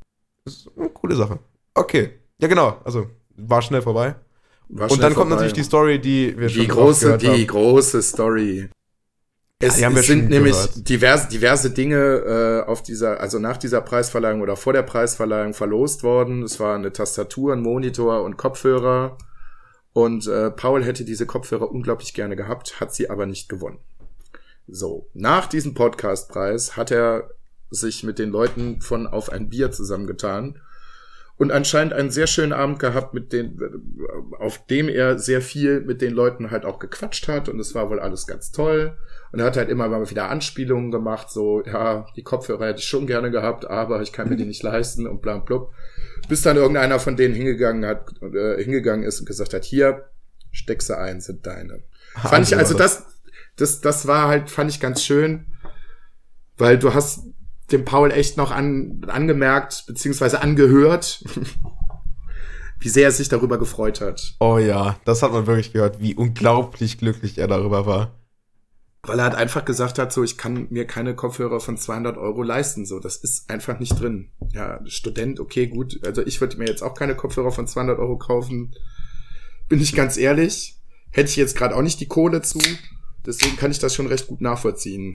[0.44, 1.38] Das ist eine coole Sache.
[1.74, 2.12] Okay.
[2.38, 2.78] Ja, genau.
[2.84, 4.14] Also, war schnell vorbei.
[4.68, 7.46] War und dann kommt natürlich die Story, die wir die schon große, Die haben.
[7.46, 8.70] große Story.
[9.60, 14.56] Es, ja, sind nämlich diverse, diverse Dinge äh, auf dieser, also nach dieser Preisverleihung oder
[14.56, 16.42] vor der Preisverleihung verlost worden.
[16.42, 19.16] Es war eine Tastatur, ein Monitor und Kopfhörer.
[19.92, 23.78] Und äh, Paul hätte diese Kopfhörer unglaublich gerne gehabt, hat sie aber nicht gewonnen.
[24.66, 27.30] So, nach diesem Podcastpreis hat er
[27.70, 30.60] sich mit den Leuten von Auf ein Bier zusammengetan
[31.36, 33.58] und anscheinend einen sehr schönen Abend gehabt, mit den,
[34.38, 37.90] auf dem er sehr viel mit den Leuten halt auch gequatscht hat und es war
[37.90, 38.96] wohl alles ganz toll.
[39.32, 42.86] Und er hat halt immer mal wieder Anspielungen gemacht, so, ja, die Kopfhörer hätte ich
[42.86, 45.72] schon gerne gehabt, aber ich kann mir die nicht leisten und bla blub.
[46.28, 50.04] Bis dann irgendeiner von denen hingegangen hat, äh, hingegangen ist und gesagt hat, hier,
[50.52, 51.82] steck sie ein, sind deine.
[52.14, 53.06] Ha, fand ich, also das,
[53.56, 55.46] das, das war halt, fand ich ganz schön,
[56.56, 57.24] weil du hast
[57.72, 61.24] dem Paul echt noch an, angemerkt, beziehungsweise angehört,
[62.80, 64.34] wie sehr er sich darüber gefreut hat.
[64.40, 68.18] Oh ja, das hat man wirklich gehört, wie unglaublich glücklich er darüber war.
[69.06, 72.42] Weil er halt einfach gesagt hat, so, ich kann mir keine Kopfhörer von 200 Euro
[72.42, 74.30] leisten, so, das ist einfach nicht drin.
[74.52, 78.16] Ja, Student, okay, gut, also ich würde mir jetzt auch keine Kopfhörer von 200 Euro
[78.16, 78.74] kaufen,
[79.68, 80.80] bin ich ganz ehrlich.
[81.10, 82.60] Hätte ich jetzt gerade auch nicht die Kohle zu,
[83.24, 85.14] deswegen kann ich das schon recht gut nachvollziehen.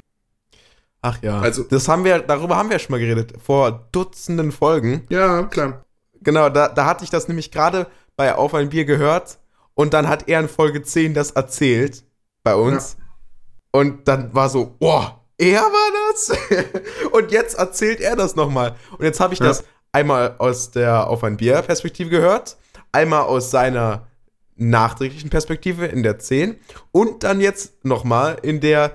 [1.02, 1.40] Ach ja.
[1.40, 5.06] Also, das haben wir, darüber haben wir schon mal geredet, vor Dutzenden Folgen.
[5.10, 5.86] Ja, klar.
[6.22, 7.88] Genau, da, da hatte ich das nämlich gerade
[8.18, 9.40] bei Auf ein Bier gehört
[9.74, 12.04] und dann hat er in Folge 10 das erzählt
[12.44, 12.98] bei uns.
[13.00, 13.80] Ja.
[13.80, 16.32] Und dann war so, boah, er war das?
[17.12, 18.76] und jetzt erzählt er das nochmal.
[18.98, 19.48] Und jetzt habe ich ja.
[19.48, 22.58] das einmal aus der Auf ein Bier-Perspektive gehört,
[22.92, 24.08] einmal aus seiner
[24.56, 26.58] nachträglichen Perspektive in der 10
[26.92, 28.92] und dann jetzt nochmal in der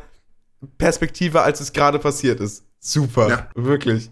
[0.79, 2.65] Perspektive, als es gerade passiert ist.
[2.81, 3.49] Super, ja.
[3.55, 4.11] wirklich.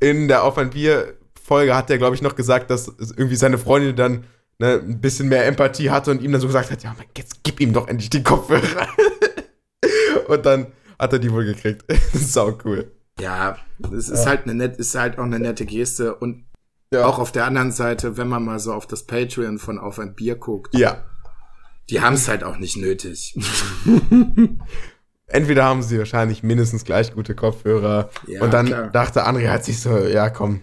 [0.00, 3.96] In der Auf ein Bier-Folge hat er, glaube ich, noch gesagt, dass irgendwie seine Freundin
[3.96, 4.24] dann
[4.58, 7.60] ne, ein bisschen mehr Empathie hatte und ihm dann so gesagt hat: Ja, jetzt gib
[7.60, 8.88] ihm doch endlich die Kopfhörer.
[10.28, 10.68] und dann
[10.98, 11.84] hat er die wohl gekriegt.
[12.12, 12.90] Sau cool.
[13.20, 13.56] Ja,
[13.92, 14.30] es ist ja.
[14.30, 16.44] halt eine nett, ist halt auch eine nette Geste und
[16.92, 17.04] ja.
[17.04, 20.14] auch auf der anderen Seite, wenn man mal so auf das Patreon von Auf ein
[20.14, 20.74] Bier guckt.
[20.76, 21.04] Ja.
[21.90, 23.36] Die haben es halt auch nicht nötig.
[25.28, 28.10] entweder haben sie wahrscheinlich mindestens gleich gute Kopfhörer.
[28.26, 28.88] Ja, und dann klar.
[28.88, 30.62] dachte André hat sich so, ja komm,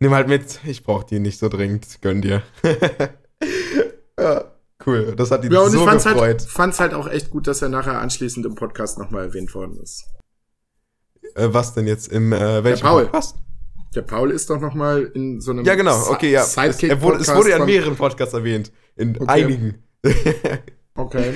[0.00, 2.42] nimm halt mit, ich brauch die nicht so dringend, gönn dir.
[4.18, 4.44] ja,
[4.86, 6.40] cool, das hat ihn ja, und so ich fand's halt- gefreut.
[6.40, 9.78] Halt, fand's halt auch echt gut, dass er nachher anschließend im Podcast nochmal erwähnt worden
[9.80, 10.06] ist.
[11.34, 13.04] Äh, was denn jetzt im, äh, welchem Der Paul.
[13.04, 13.36] Podcast?
[13.94, 16.44] Der Paul ist doch nochmal in so einem Ja, genau, okay, ja.
[16.44, 18.70] Sidekick es, wurde, es wurde ja in mehreren Podcasts erwähnt.
[18.94, 19.26] In okay.
[19.26, 19.82] einigen.
[20.94, 21.34] okay.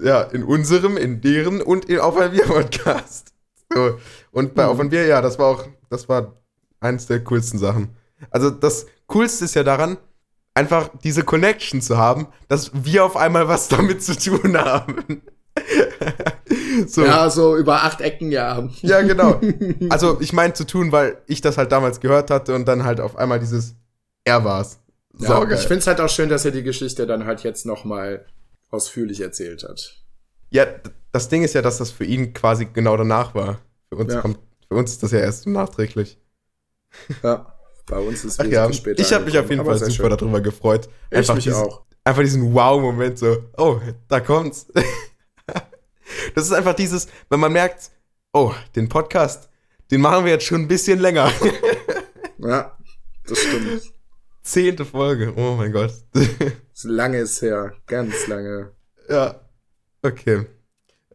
[0.00, 3.32] Ja, in unserem, in deren und in Auf ein Bier Podcast.
[3.72, 3.98] So.
[4.30, 4.70] Und bei mhm.
[4.70, 6.34] Auf ein Bier, ja, das war auch, das war
[6.80, 7.96] eines der coolsten Sachen.
[8.30, 9.98] Also das Coolste ist ja daran,
[10.54, 15.22] einfach diese Connection zu haben, dass wir auf einmal was damit zu tun haben.
[16.86, 17.04] so.
[17.04, 18.68] Ja, so über acht Ecken, ja.
[18.82, 19.40] Ja, genau.
[19.90, 23.00] Also ich meine zu tun, weil ich das halt damals gehört hatte und dann halt
[23.00, 23.74] auf einmal dieses
[24.24, 24.80] Er war's.
[25.18, 27.84] Ja, ich finde es halt auch schön, dass er die Geschichte dann halt jetzt noch
[27.84, 28.26] mal
[28.70, 30.02] ausführlich erzählt hat.
[30.50, 30.66] Ja,
[31.12, 33.60] das Ding ist ja, dass das für ihn quasi genau danach war.
[33.88, 34.20] Für uns, ja.
[34.20, 34.38] kommt,
[34.68, 36.18] für uns ist das ja erst nachträglich.
[37.22, 37.54] Ja,
[37.86, 39.00] bei uns ist es ja, später.
[39.00, 40.10] Ich habe mich auf jeden Fall super schön.
[40.10, 40.88] darüber gefreut.
[41.10, 41.84] Einfach ich mich diesen, auch.
[42.04, 44.66] Einfach diesen Wow-Moment so, oh, da kommt's.
[46.34, 47.90] das ist einfach dieses, wenn man merkt,
[48.32, 49.48] oh, den Podcast,
[49.90, 51.30] den machen wir jetzt schon ein bisschen länger.
[52.38, 52.76] ja,
[53.26, 53.95] das stimmt.
[54.46, 55.92] Zehnte Folge, oh mein Gott.
[56.72, 58.70] So lange ist her, ganz lange.
[59.08, 59.40] Ja,
[60.02, 60.46] okay.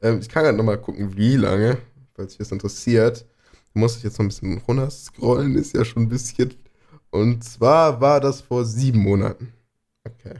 [0.01, 1.77] Ähm, ich kann ja nochmal gucken, wie lange,
[2.13, 3.25] falls sich das interessiert.
[3.73, 6.55] Muss ich jetzt noch ein bisschen runter scrollen, ist ja schon ein bisschen.
[7.11, 9.53] Und zwar war das vor sieben Monaten.
[10.03, 10.36] Okay.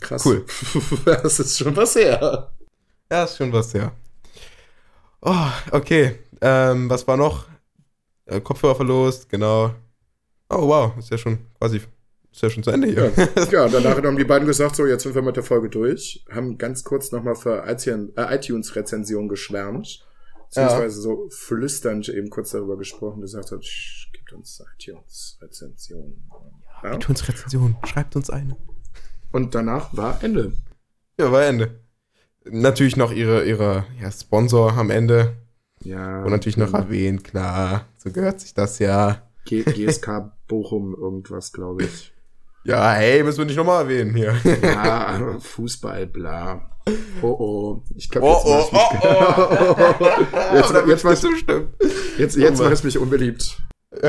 [0.00, 0.24] Krass.
[0.24, 0.46] Cool.
[1.04, 2.50] das ist schon was her.
[3.10, 3.92] Ja, ist schon was her.
[5.20, 6.20] Oh, okay.
[6.40, 7.46] Ähm, was war noch?
[8.24, 9.74] Äh, Kopfhörer verlost, genau.
[10.50, 11.80] Oh, wow, ist ja schon quasi
[12.38, 13.12] ist ja schon zu Ende hier.
[13.16, 16.24] Ja, ja danach haben die beiden gesagt, so, jetzt sind wir mit der Folge durch.
[16.30, 20.06] Haben ganz kurz nochmal für äh, iTunes-Rezension geschwärmt.
[20.46, 21.02] Beziehungsweise ja.
[21.02, 23.64] so flüsternd eben kurz darüber gesprochen, gesagt hat,
[24.12, 26.22] gibt uns iTunes-Rezension.
[26.82, 28.56] Ja, iTunes-Rezension, schreibt uns eine.
[29.32, 30.52] Und danach war Ende.
[31.18, 31.80] Ja, war Ende.
[32.44, 35.34] Natürlich noch ihre, ihre ja, Sponsor am Ende.
[35.82, 36.22] Ja.
[36.22, 37.86] Und natürlich noch erwähnt, klar.
[37.96, 39.28] So gehört sich das ja.
[39.44, 42.12] G GSK Bochum irgendwas, glaube ich.
[42.64, 44.34] Ja, hey, müssen wir nicht nochmal erwähnen hier.
[44.62, 46.70] Ja, Fußball, bla.
[47.22, 47.82] Oh oh.
[47.94, 50.54] Ich glaube, jetzt oh, oh, oh, oh.
[50.54, 51.26] jetzt, jetzt, jetzt, machst.
[52.18, 53.58] Jetzt, jetzt mach es mich unbeliebt.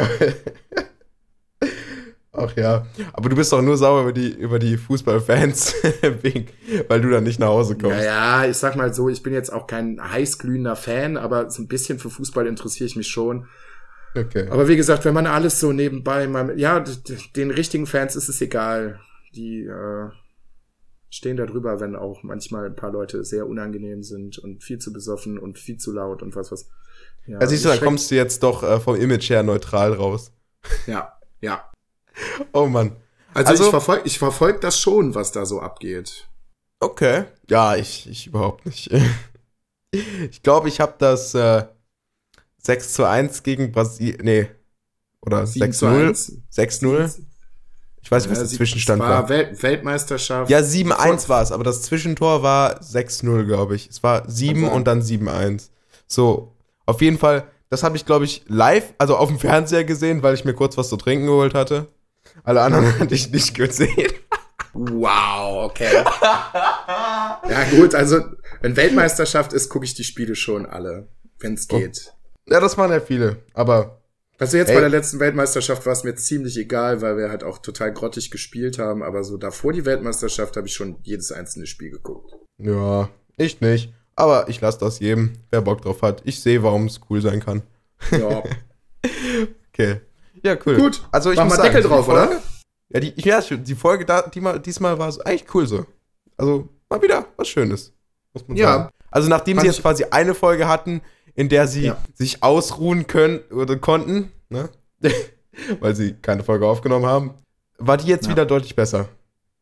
[2.31, 2.85] Ach ja.
[3.13, 5.75] Aber du bist doch nur sauer über die, über die Fußballfans,
[6.87, 7.97] weil du dann nicht nach Hause kommst.
[7.97, 11.61] Ja, ja, ich sag mal so, ich bin jetzt auch kein heißglühender Fan, aber so
[11.61, 13.47] ein bisschen für Fußball interessiere ich mich schon.
[14.15, 14.47] Okay.
[14.49, 16.83] Aber wie gesagt, wenn man alles so nebenbei mal, ja,
[17.35, 18.99] den richtigen Fans ist es egal.
[19.35, 20.09] Die äh,
[21.09, 24.93] stehen da drüber, wenn auch manchmal ein paar Leute sehr unangenehm sind und viel zu
[24.93, 26.69] besoffen und viel zu laut und was was.
[27.27, 30.31] Ja, also siehst du, dann kommst du jetzt doch äh, vom Image her neutral raus.
[30.87, 31.69] Ja, ja.
[32.53, 32.95] oh Mann.
[33.33, 36.27] Also, also ich verfolge ich verfolg das schon, was da so abgeht.
[36.79, 37.25] Okay.
[37.49, 38.89] Ja, ich, ich überhaupt nicht.
[39.91, 41.65] ich glaube, ich habe das äh,
[42.59, 44.19] 6 zu 1 gegen Brasilien.
[44.23, 44.49] Nee.
[45.21, 46.39] Oder 6-0.
[46.53, 47.19] 6-0.
[48.01, 49.09] Ich weiß nicht, was der Zwischenstand war.
[49.09, 49.29] war.
[49.29, 50.49] Welt Weltmeisterschaft.
[50.49, 53.89] Ja, 7-1 war es, aber das Zwischentor war 6-0, glaube ich.
[53.89, 54.75] Es war 7 okay.
[54.75, 55.69] und dann 7-1.
[56.07, 56.55] So,
[56.85, 60.33] auf jeden Fall, das habe ich, glaube ich, live, also auf dem Fernseher gesehen, weil
[60.33, 61.87] ich mir kurz was zu trinken geholt hatte.
[62.43, 64.11] Alle anderen hatte ich nicht gesehen.
[64.73, 66.03] Wow, okay.
[66.21, 68.21] ja, gut, also,
[68.61, 72.13] wenn Weltmeisterschaft ist, gucke ich die Spiele schon alle, wenn es geht.
[72.49, 74.01] Ja, das waren ja viele, aber.
[74.37, 74.75] Also jetzt ey.
[74.75, 78.31] bei der letzten Weltmeisterschaft war es mir ziemlich egal, weil wir halt auch total grottig
[78.31, 82.33] gespielt haben, aber so davor die Weltmeisterschaft habe ich schon jedes einzelne Spiel geguckt.
[82.57, 83.93] Ja, ich nicht.
[84.15, 86.21] Aber ich lasse das jedem, wer Bock drauf hat.
[86.25, 87.63] Ich sehe, warum es cool sein kann.
[88.11, 88.43] Ja.
[89.73, 90.01] okay.
[90.43, 90.77] Ja, cool.
[90.77, 91.07] Gut.
[91.11, 92.41] Also ich Mach muss mal sagen, Deckel drauf, Folge, oder?
[92.89, 95.85] Ja, die, ja, die Folge da, die mal, diesmal war so eigentlich cool so.
[96.37, 97.93] Also mal wieder was Schönes.
[98.33, 98.73] Muss man ja.
[98.73, 98.89] Sagen.
[99.11, 101.01] Also nachdem sie jetzt quasi eine Folge hatten,
[101.35, 101.97] in der sie ja.
[102.13, 104.69] sich ausruhen können oder konnten, ne?
[105.79, 107.33] weil sie keine Folge aufgenommen haben,
[107.77, 108.31] war die jetzt ja.
[108.31, 109.09] wieder deutlich besser.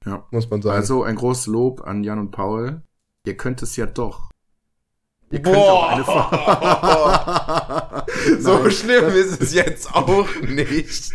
[0.06, 0.26] Ja.
[0.32, 0.76] Muss man sagen.
[0.76, 2.82] Also ein großes Lob an Jan und Paul.
[3.26, 4.32] Ihr könnt es ja doch.
[5.30, 6.06] Ihr könnt Boah.
[6.06, 6.46] auch
[7.92, 8.06] eine
[8.40, 11.12] So schlimm ist es jetzt auch nicht.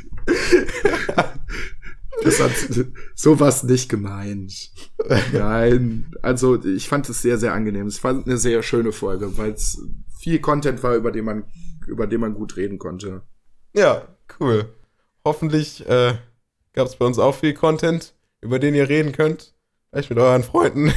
[2.22, 2.52] Das hat
[3.14, 4.70] sowas nicht gemeint.
[5.32, 7.86] Nein, also ich fand es sehr, sehr angenehm.
[7.86, 9.80] Es war eine sehr schöne Folge, weil es
[10.22, 11.44] viel Content war, über den man,
[11.86, 13.22] über den man gut reden konnte.
[13.74, 14.06] Ja,
[14.38, 14.72] cool.
[15.24, 16.14] Hoffentlich äh,
[16.72, 19.54] gab es bei uns auch viel Content, über den ihr reden könnt.
[19.90, 20.92] Vielleicht mit euren Freunden.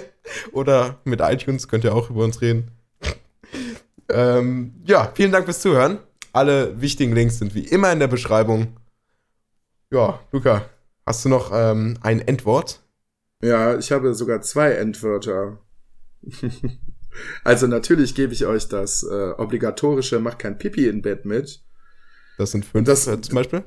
[0.52, 2.70] Oder mit iTunes könnt ihr auch über uns reden.
[4.08, 5.98] ähm, ja, vielen Dank fürs Zuhören.
[6.32, 8.76] Alle wichtigen Links sind wie immer in der Beschreibung.
[9.90, 10.64] Ja, Luca,
[11.04, 12.80] hast du noch ähm, ein Endwort?
[13.42, 15.58] Ja, ich habe sogar zwei Endwörter.
[17.44, 21.62] also natürlich gebe ich euch das äh, obligatorische Macht kein Pipi in Bett mit.
[22.38, 23.64] Das sind fünf das, äh, zum Beispiel.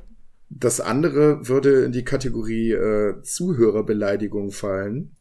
[0.49, 5.15] Das andere würde in die Kategorie äh, Zuhörerbeleidigung fallen.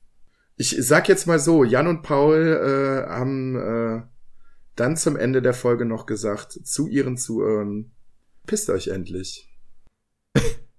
[0.57, 4.03] Ich sag jetzt mal so, Jan und Paul äh, haben äh,
[4.77, 7.93] dann zum Ende der Folge noch gesagt, zu ihren Zuhörern,
[8.47, 9.49] pisst euch endlich.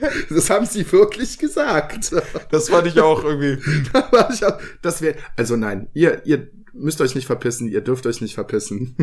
[0.30, 2.12] Das haben sie wirklich gesagt.
[2.50, 3.62] Das fand ich auch irgendwie.
[4.82, 8.96] das wäre, also nein, ihr, ihr müsst euch nicht verpissen, ihr dürft euch nicht verpissen.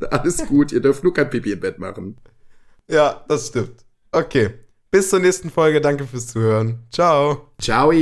[0.10, 2.16] Alles gut, ihr dürft nur kein Pipi im Bett machen.
[2.90, 3.84] Ja, das stimmt.
[4.12, 4.50] Okay.
[4.90, 5.82] Bis zur nächsten Folge.
[5.82, 6.86] Danke fürs Zuhören.
[6.90, 7.52] Ciao.
[7.60, 7.92] Ciao.